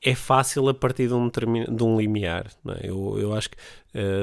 [0.03, 2.47] é fácil a partir de um, de um limiar.
[2.75, 2.89] É?
[2.89, 3.57] Eu, eu acho que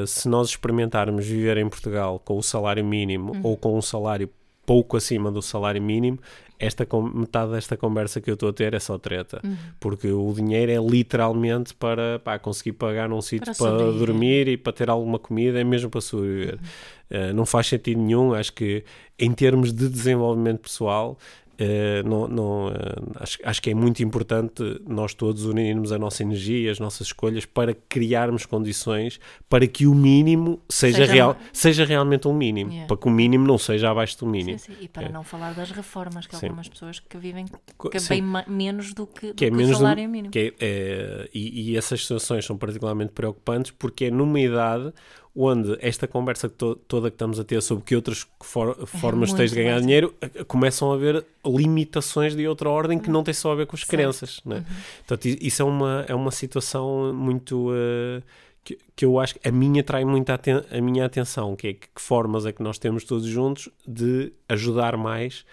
[0.07, 3.41] se nós experimentarmos viver em Portugal com o salário mínimo uhum.
[3.43, 4.31] ou com um salário
[4.65, 6.19] pouco acima do salário mínimo,
[6.65, 9.57] esta metade desta conversa que eu estou a ter é só treta, uhum.
[9.79, 14.57] porque o dinheiro é literalmente para pá, conseguir pagar num sítio para, para, dormir e
[14.57, 16.55] para ter alguma comida, é mesmo para sobreviver.
[16.55, 17.31] Uhum.
[17.31, 18.83] Uh, não faz sentido nenhum, acho que
[19.19, 21.19] em termos de desenvolvimento pessoal,
[21.55, 22.73] Uh, não, não, uh,
[23.17, 27.47] acho, acho que é muito importante nós todos unirmos a nossa energia, as nossas escolhas
[27.47, 32.89] para criarmos condições para que o mínimo seja, seja, real, seja realmente um mínimo, yeah.
[32.89, 34.59] para que o mínimo não seja abaixo do mínimo.
[34.59, 34.79] Sim, sim.
[34.81, 35.13] E para é.
[35.13, 39.35] não falar das reformas, que algumas pessoas que vivem que bem menos do que, do
[39.35, 40.33] que, é que menos o salário mínimo.
[40.33, 44.93] Que é, é, e, e essas situações são particularmente preocupantes porque é numa idade
[45.37, 49.33] onde esta conversa to toda que estamos a ter sobre que outras for é formas
[49.33, 50.15] tens de ganhar dinheiro
[50.47, 53.81] começam a haver limitações de outra ordem que não tem só a ver com as
[53.81, 53.91] certo.
[53.91, 54.41] crenças.
[54.45, 54.59] Né?
[54.59, 54.65] Uhum.
[55.07, 57.71] Portanto, isso é uma, é uma situação muito.
[57.71, 58.23] Uh,
[58.63, 60.39] que, que eu acho que a minha atrai muito a,
[60.71, 64.33] a minha atenção, que é que, que formas é que nós temos todos juntos de
[64.49, 65.45] ajudar mais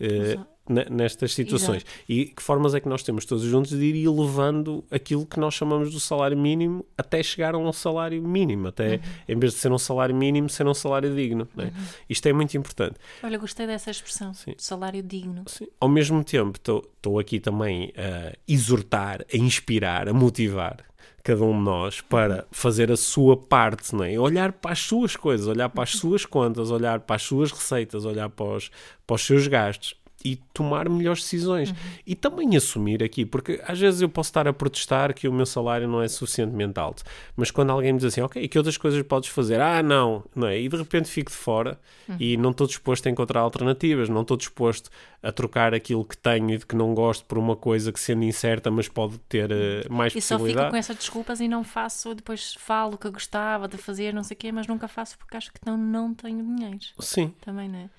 [0.00, 0.46] uh,
[0.90, 1.82] nestas situações.
[1.82, 2.04] Exato.
[2.08, 5.54] E que formas é que nós temos todos juntos de ir elevando aquilo que nós
[5.54, 9.00] chamamos do salário mínimo até chegar a um salário mínimo, até uhum.
[9.28, 11.48] em vez de ser um salário mínimo, ser um salário digno.
[11.58, 11.64] É?
[11.64, 11.70] Uhum.
[12.08, 12.94] Isto é muito importante.
[13.22, 14.54] Olha, gostei dessa expressão, Sim.
[14.56, 15.44] salário digno.
[15.46, 15.66] Sim.
[15.80, 20.90] Ao mesmo tempo, estou aqui também a exortar, a inspirar, a motivar
[21.22, 24.18] cada um de nós para fazer a sua parte, não é?
[24.18, 28.04] olhar para as suas coisas, olhar para as suas contas, olhar para as suas receitas,
[28.04, 28.70] olhar para os,
[29.06, 31.70] para os seus gastos e tomar melhores decisões.
[31.70, 31.76] Uhum.
[32.06, 35.46] E também assumir aqui, porque às vezes eu posso estar a protestar que o meu
[35.46, 37.02] salário não é suficientemente alto,
[37.36, 39.60] mas quando alguém me diz assim, ok, que outras coisas podes fazer?
[39.60, 40.60] Ah, não, não é?
[40.60, 42.16] E de repente fico de fora uhum.
[42.18, 44.90] e não estou disposto a encontrar alternativas, não estou disposto
[45.22, 48.24] a trocar aquilo que tenho e de que não gosto por uma coisa que sendo
[48.24, 50.18] incerta, mas pode ter uh, mais e.
[50.18, 54.14] E só fico com essas desculpas e não faço, depois falo que gostava de fazer,
[54.14, 56.78] não sei o quê, mas nunca faço porque acho que não, não tenho dinheiro.
[56.98, 57.34] Sim.
[57.40, 57.90] Também, não é?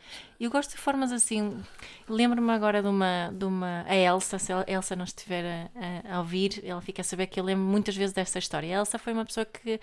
[0.42, 1.62] Eu gosto de formas assim.
[2.10, 3.86] Lembro-me agora de uma, de uma.
[3.88, 7.40] A Elsa, se a Elsa não estiver a, a, ouvir, ela fica a saber que
[7.40, 8.76] eu lembro muitas vezes desta história.
[8.76, 9.80] A Elsa foi uma pessoa que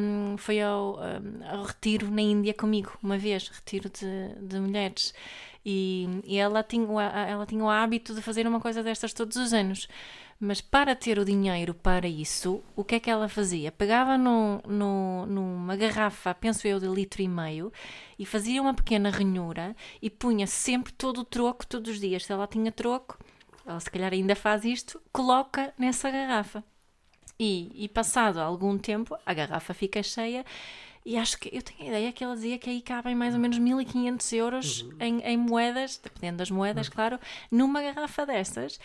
[0.00, 5.12] um, foi ao, um, ao retiro na Índia comigo, uma vez, retiro de, de mulheres.
[5.66, 6.86] E, e ela, tinha,
[7.28, 9.88] ela tinha o hábito de fazer uma coisa destas todos os anos.
[10.42, 13.70] Mas para ter o dinheiro para isso, o que é que ela fazia?
[13.70, 17.70] Pegava no, no, numa garrafa, penso eu, de litro e meio,
[18.18, 22.24] e fazia uma pequena ranhura e punha sempre todo o troco todos os dias.
[22.24, 23.18] Se ela tinha troco,
[23.66, 26.64] ela se calhar ainda faz isto, coloca nessa garrafa.
[27.38, 30.42] E, e passado algum tempo, a garrafa fica cheia
[31.04, 33.40] e acho que eu tenho a ideia que ela dizia que aí cabem mais ou
[33.40, 34.96] menos 1500 euros uhum.
[35.00, 36.94] em, em, moedas, dependendo das moedas, uhum.
[36.94, 37.20] claro,
[37.50, 38.78] numa garrafa destas.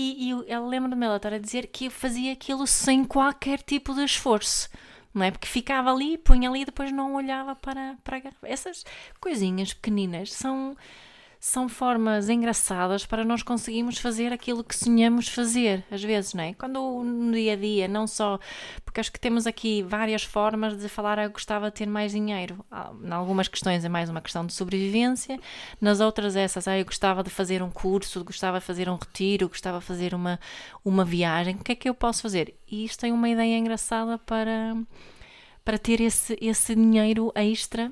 [0.00, 4.02] E, e ela lembra-me ela estar a dizer que fazia aquilo sem qualquer tipo de
[4.02, 4.70] esforço.
[5.12, 5.30] Não é?
[5.30, 8.48] Porque ficava ali, punha ali e depois não olhava para, para a garrafa.
[8.48, 8.84] Essas
[9.20, 10.74] coisinhas pequeninas são
[11.40, 16.52] são formas engraçadas para nós conseguirmos fazer aquilo que sonhamos fazer, às vezes, não é?
[16.52, 18.38] Quando no dia a dia, não só.
[18.84, 22.62] Porque acho que temos aqui várias formas de falar, eu gostava de ter mais dinheiro.
[23.02, 25.40] Em algumas questões é mais uma questão de sobrevivência,
[25.80, 29.48] nas outras, essas, ah, eu gostava de fazer um curso, gostava de fazer um retiro,
[29.48, 30.38] gostava de fazer uma,
[30.84, 32.54] uma viagem, o que é que eu posso fazer?
[32.70, 34.76] E isto tem uma ideia engraçada para,
[35.64, 37.90] para ter esse, esse dinheiro extra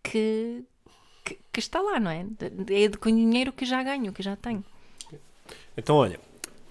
[0.00, 0.64] que,
[1.24, 2.26] que, que está lá, não é?
[2.70, 4.64] É com o dinheiro que já ganho, que já tenho.
[5.76, 6.20] Então, olha,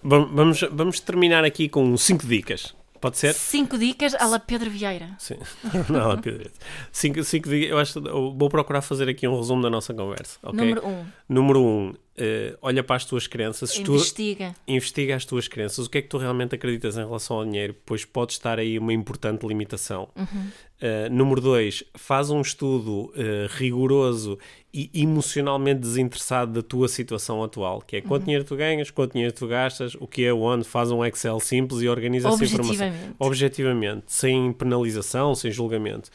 [0.03, 2.75] vamos, vamos terminar aqui com 5 dicas.
[3.01, 3.33] Pode ser?
[3.33, 5.09] Cinco dicas à la Pedro Vieira.
[5.17, 5.37] Sim,
[5.89, 6.53] não, la Pedro Vieira.
[6.91, 10.37] Cinco, cinco dicas, eu acho vou procurar fazer aqui um resumo da nossa conversa.
[10.43, 10.59] Okay?
[10.59, 11.05] Número um.
[11.27, 13.75] Número um, uh, olha para as tuas crenças.
[13.75, 14.55] Investiga.
[14.67, 15.87] Tu, investiga as tuas crenças.
[15.87, 17.75] O que é que tu realmente acreditas em relação ao dinheiro?
[17.83, 20.07] Pois pode estar aí uma importante limitação.
[20.15, 20.51] Uhum.
[20.81, 23.13] Uh, número dois, faz um estudo uh,
[23.51, 24.39] rigoroso
[24.73, 28.25] e emocionalmente desinteressado da tua situação atual, que é quanto uhum.
[28.25, 31.81] dinheiro tu ganhas, quanto dinheiro tu gastas, o que é onde, faz um Excel simples
[31.81, 32.91] e organiza essa informação.
[33.19, 36.09] Objetivamente, sem penalização, sem julgamento.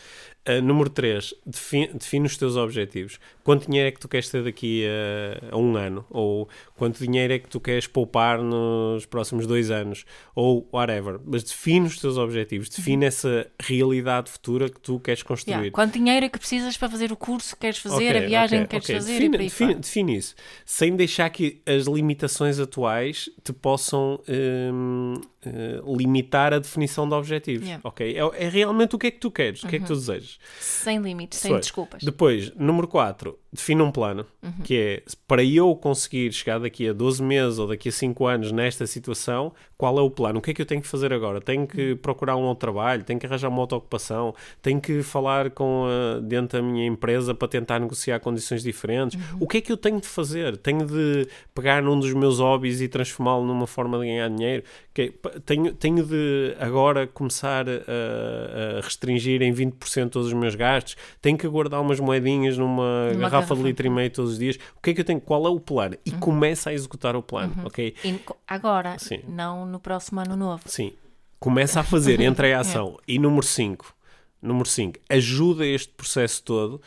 [0.48, 3.18] Uh, número 3, define, define, os teus objetivos.
[3.42, 6.06] Quanto dinheiro é que tu queres ter daqui a, a, um ano?
[6.08, 10.04] Ou quanto dinheiro é que tu queres poupar nos próximos dois anos?
[10.36, 11.18] Ou whatever.
[11.26, 13.08] Mas define os teus objetivos, define uhum.
[13.08, 15.54] essa realidade futura que tu queres construir.
[15.54, 15.70] Yeah.
[15.70, 18.62] Quanto dinheiro é que precisas para fazer o curso que queres fazer, okay, a viagem
[18.62, 18.96] okay, que queres okay.
[18.96, 19.12] fazer?
[19.12, 20.34] Define, define, define, isso.
[20.64, 24.20] Sem deixar que as limitações atuais te possam.
[24.28, 27.66] Hum, uh, limitar a definição de objetivos.
[27.66, 27.80] Yeah.
[27.84, 28.16] Ok?
[28.16, 29.66] É, é, realmente o que é que tu queres, uhum.
[29.66, 29.98] o que é que tu uhum.
[29.98, 30.38] desejas.
[30.58, 32.02] Sem limites, sem desculpas.
[32.02, 34.52] Depois, número 4, define um plano, uhum.
[34.62, 38.52] que é para eu conseguir chegar daqui a 12 meses ou daqui a 5 anos
[38.52, 40.38] nesta situação, qual é o plano?
[40.38, 41.40] O que é que eu tenho que fazer agora?
[41.40, 41.96] Tenho que uhum.
[41.96, 43.02] procurar um outro trabalho?
[43.02, 44.34] Tenho que arranjar uma outra ocupação?
[44.62, 49.18] Tenho que falar com a, dentro da minha empresa para tentar negociar condições diferentes?
[49.18, 49.38] Uhum.
[49.40, 50.56] O que é que eu tenho de fazer?
[50.56, 54.62] Tenho de pegar num dos meus hobbies e transformá-lo numa forma de ganhar dinheiro?
[54.96, 55.12] Que,
[55.44, 60.96] tenho, tenho de agora começar a, a restringir em 20% todos os meus gastos?
[61.20, 64.38] Tenho que guardar umas moedinhas numa, numa garrafa garrafa de litro e meio todos os
[64.38, 64.56] dias.
[64.74, 65.20] O que é que eu tenho?
[65.20, 65.98] Qual é o plano?
[66.06, 66.18] E uhum.
[66.18, 67.66] começa a executar o plano, uhum.
[67.66, 67.94] ok?
[68.02, 69.20] E agora, Sim.
[69.28, 70.62] não no próximo ano novo.
[70.64, 70.94] Sim.
[71.38, 72.96] Começa a fazer, entra em ação.
[73.06, 73.12] é.
[73.12, 73.94] E número 5,
[74.40, 76.80] número 5, ajuda este processo todo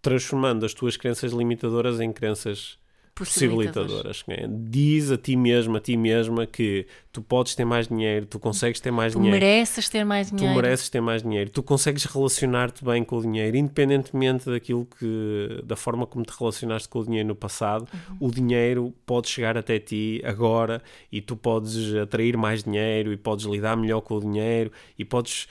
[0.00, 2.78] transformando as tuas crenças limitadoras em crenças
[3.14, 4.24] possibilitadoras.
[4.28, 4.46] É?
[4.48, 8.80] Diz a ti mesmo, a ti mesma que tu podes ter mais dinheiro, tu consegues
[8.80, 9.38] ter mais tu dinheiro.
[9.38, 10.52] Tu mereces ter mais dinheiro.
[10.52, 11.50] Tu mereces ter mais dinheiro.
[11.50, 16.88] Tu consegues relacionar-te bem com o dinheiro, independentemente daquilo que da forma como te relacionaste
[16.88, 17.86] com o dinheiro no passado.
[17.92, 18.28] Uhum.
[18.28, 23.46] O dinheiro pode chegar até ti agora e tu podes atrair mais dinheiro e podes
[23.46, 25.46] lidar melhor com o dinheiro e podes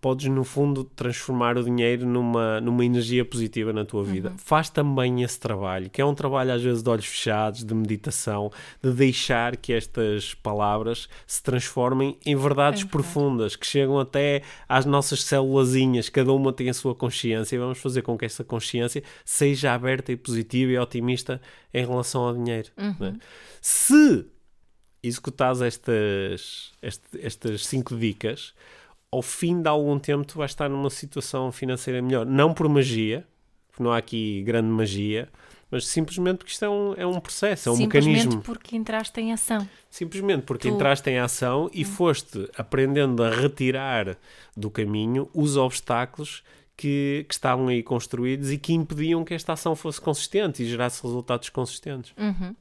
[0.00, 4.30] podes no fundo transformar o dinheiro numa, numa energia positiva na tua vida.
[4.30, 4.38] Uhum.
[4.38, 8.50] Faz também esse trabalho, que é um trabalho às vezes de olhos fechados, de meditação,
[8.82, 14.86] de deixar que estas palavras se transformem em verdades é profundas, que chegam até às
[14.86, 19.02] nossas célulazinhas, cada uma tem a sua consciência e vamos fazer com que essa consciência
[19.24, 21.40] seja aberta e positiva e otimista
[21.72, 22.70] em relação ao dinheiro.
[22.78, 22.96] Uhum.
[22.98, 23.18] Né?
[23.60, 24.26] Se
[25.02, 28.54] executares estas, estas, estas cinco dicas,
[29.16, 32.26] ao fim de algum tempo tu vais estar numa situação financeira melhor.
[32.26, 33.26] Não por magia,
[33.68, 35.28] porque não há aqui grande magia,
[35.70, 38.42] mas simplesmente porque isto é um, é um processo, é um Simplesmente mecanismo.
[38.42, 39.68] porque entraste em ação.
[39.90, 44.16] Simplesmente porque Tu- entraste em ação e foste aprendendo a retirar
[44.56, 46.44] do caminho os obstáculos
[46.76, 51.02] que, que estavam aí construídos e que impediam que esta ação fosse consistente e gerasse
[51.02, 52.12] resultados consistentes.
[52.18, 52.54] Uhum.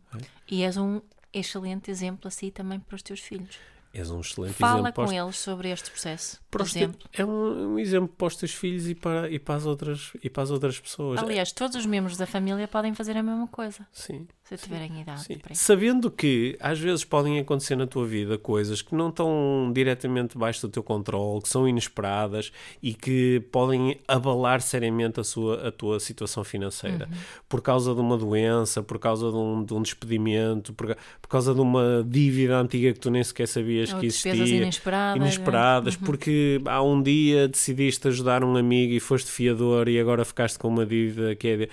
[0.50, 1.02] E és um
[1.34, 3.58] excelente exemplo assim também para os teus filhos.
[3.98, 5.04] És um excelente Fala exemplo.
[5.06, 7.00] os- com eles sobre este processo, por exemplo.
[7.14, 10.30] É um, um exemplo para os teus filhos e para, e para, as, outras, e
[10.30, 11.18] para as outras pessoas.
[11.24, 14.28] Aliás, todos os membros da família podem fazer a mesma coisa, Sim.
[14.44, 15.24] se tiverem idade.
[15.24, 15.38] Sim.
[15.54, 20.62] Sabendo que às vezes podem acontecer na tua vida coisas que não estão diretamente debaixo
[20.68, 22.52] do teu controle, que são inesperadas
[22.84, 27.08] e que podem abalar seriamente a, sua, a tua situação financeira.
[27.10, 27.18] Uhum.
[27.48, 31.54] Por causa de uma doença, por causa de um, de um despedimento, por, por causa
[31.56, 34.62] de uma dívida antiga que tu nem sequer sabias Ou que despesas existia.
[34.62, 35.22] inesperadas.
[35.22, 40.58] Inesperadas, porque há um dia decidiste ajudar um amigo e foste fiador e agora ficaste
[40.58, 41.70] com uma dívida que é.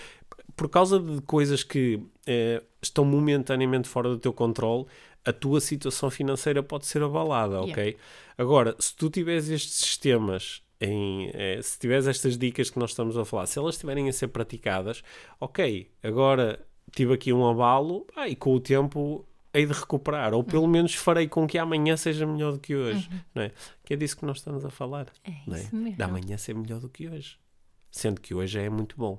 [0.54, 4.86] Por causa de coisas que eh, estão momentaneamente fora do teu controle,
[5.24, 7.96] a tua situação financeira pode ser abalada, ok?
[8.36, 10.62] Agora, se tu tiveres estes sistemas.
[10.84, 14.12] Em, eh, se tiveres estas dicas que nós estamos a falar, se elas estiverem a
[14.12, 15.00] ser praticadas,
[15.38, 16.58] ok, agora
[16.90, 19.24] tive aqui um abalo ah, e com o tempo
[19.54, 23.08] hei de recuperar, ou pelo menos farei com que amanhã seja melhor do que hoje,
[23.34, 23.52] não é?
[23.84, 25.60] Que é disso que nós estamos a falar, É não é?
[25.60, 25.96] isso mesmo.
[25.98, 27.38] Da amanhã ser melhor do que hoje,
[27.90, 29.18] sendo que hoje é muito bom,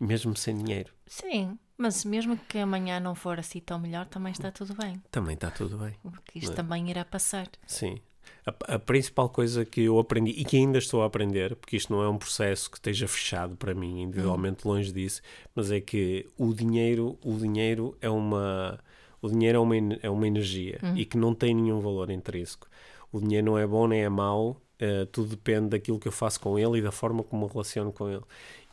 [0.00, 4.50] mesmo sem dinheiro, Sim, mas mesmo que amanhã não for assim tão melhor, também está
[4.50, 5.00] tudo bem.
[5.10, 7.48] também está tudo bem, Porque isto também irá passar.
[7.66, 7.98] sim.
[8.44, 11.90] A, a principal coisa que eu aprendi e que ainda estou a aprender, porque isto
[11.92, 15.22] não é um processo que esteja fechado para mim, individualmente longe disso,
[15.54, 18.78] mas é que o dinheiro, o dinheiro é uma
[19.20, 22.68] o dinheiro é uma, é uma energia e que não tem nenhum valor intrínseco.
[23.12, 26.40] O dinheiro não é bom nem é mau, eh, tudo depende daquilo que eu faço
[26.40, 28.22] com ele e da forma como me relaciono com ele.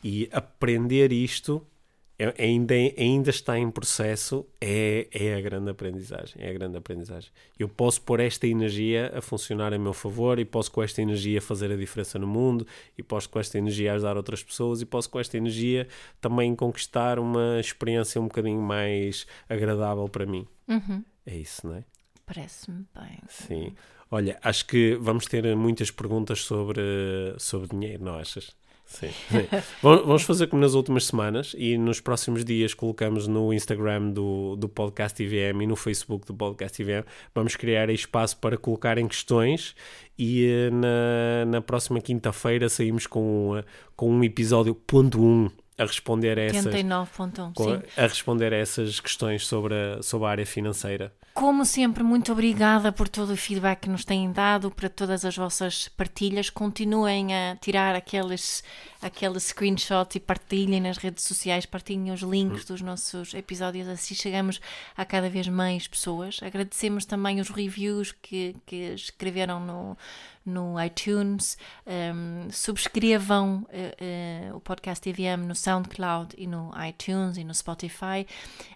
[0.04, 1.66] E aprender isto
[2.38, 6.34] ainda, ainda está em processo, é, é a grande aprendizagem.
[6.38, 7.30] É a grande aprendizagem.
[7.58, 11.40] Eu posso pôr esta energia a funcionar a meu favor e posso com esta energia
[11.42, 15.10] fazer a diferença no mundo e posso com esta energia ajudar outras pessoas e posso
[15.10, 15.86] com esta energia
[16.20, 20.46] também conquistar uma experiência um bocadinho mais agradável para mim.
[20.68, 21.04] Uhum.
[21.26, 21.84] É isso, não é?
[22.24, 23.18] Parece-me bem.
[23.28, 23.74] Sim.
[24.10, 26.80] Olha, acho que vamos ter muitas perguntas sobre,
[27.38, 28.54] sobre dinheiro, não achas?
[28.86, 29.10] Sim.
[29.28, 29.48] sim.
[29.82, 34.68] Vamos fazer como nas últimas semanas e nos próximos dias colocamos no Instagram do, do
[34.68, 37.04] Podcast IVM e no Facebook do Podcast IVM.
[37.34, 39.74] Vamos criar espaço para colocarem questões
[40.16, 43.64] e eh, na, na próxima quinta-feira saímos com, eh,
[43.96, 47.82] com um episódio ponto 1 a responder a essas, 89.1, com- sim.
[47.96, 51.12] a responder a essas questões sobre a, sobre a área financeira.
[51.34, 55.36] Como sempre, muito obrigada por todo o feedback que nos têm dado, para todas as
[55.36, 56.48] vossas partilhas.
[56.48, 58.64] Continuem a tirar aqueles,
[59.00, 64.60] aqueles screenshots e partilhem nas redes sociais, partilhem os links dos nossos episódios, assim chegamos
[64.96, 66.40] a cada vez mais pessoas.
[66.42, 69.96] Agradecemos também os reviews que, que escreveram no,
[70.46, 71.58] no iTunes.
[71.84, 78.24] Um, subscrevam eh, eh, o podcast IVM no SoundCloud e no iTunes e no Spotify.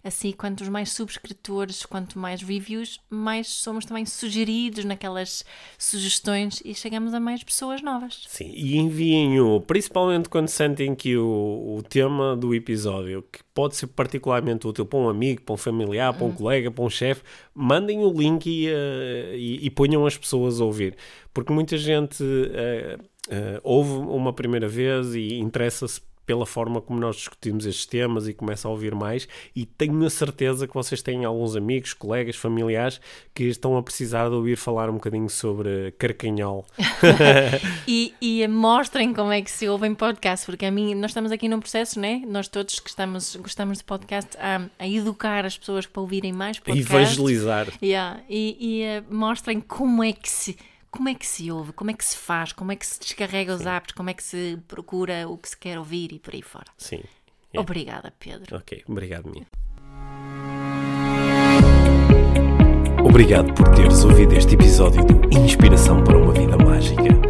[0.03, 5.45] Assim, quantos mais subscritores, quanto mais reviews, mais somos também sugeridos naquelas
[5.79, 8.25] sugestões e chegamos a mais pessoas novas.
[8.27, 13.87] Sim, e enviem-o, principalmente quando sentem que o, o tema do episódio, que pode ser
[13.87, 17.23] particularmente útil para um amigo, para um familiar, para um colega, para um chefe,
[17.55, 20.97] mandem o link e, eh, e, e ponham as pessoas a ouvir.
[21.33, 22.99] Porque muita gente eh,
[23.31, 26.01] eh, ouve uma primeira vez e interessa-se
[26.31, 30.09] pela forma como nós discutimos estes temas e começa a ouvir mais e tenho a
[30.09, 33.01] certeza que vocês têm alguns amigos, colegas, familiares
[33.35, 36.64] que estão a precisar de ouvir falar um bocadinho sobre carcanhol.
[37.89, 41.49] E, e mostrem como é que se ouvem podcast, porque a mim, nós estamos aqui
[41.49, 42.22] num processo, né?
[42.28, 46.59] Nós todos que estamos, gostamos de podcast, a, a educar as pessoas para ouvirem mais
[46.59, 47.16] A podcasts.
[47.18, 47.66] evangelizar.
[47.83, 50.57] Yeah, E, e eh, mostrem como é que se
[50.91, 53.55] como é que se ouve, como é que se faz, como é que se descarrega
[53.55, 56.43] os apps, como é que se procura o que se quer ouvir e por aí
[56.43, 56.66] fora.
[56.76, 57.03] Sim.
[57.53, 57.61] Yeah.
[57.61, 58.57] Obrigada, Pedro.
[58.57, 59.47] Ok, obrigado, Minha.
[63.05, 67.30] Obrigado por teres ouvido este episódio do Inspiração para uma Vida Mágica.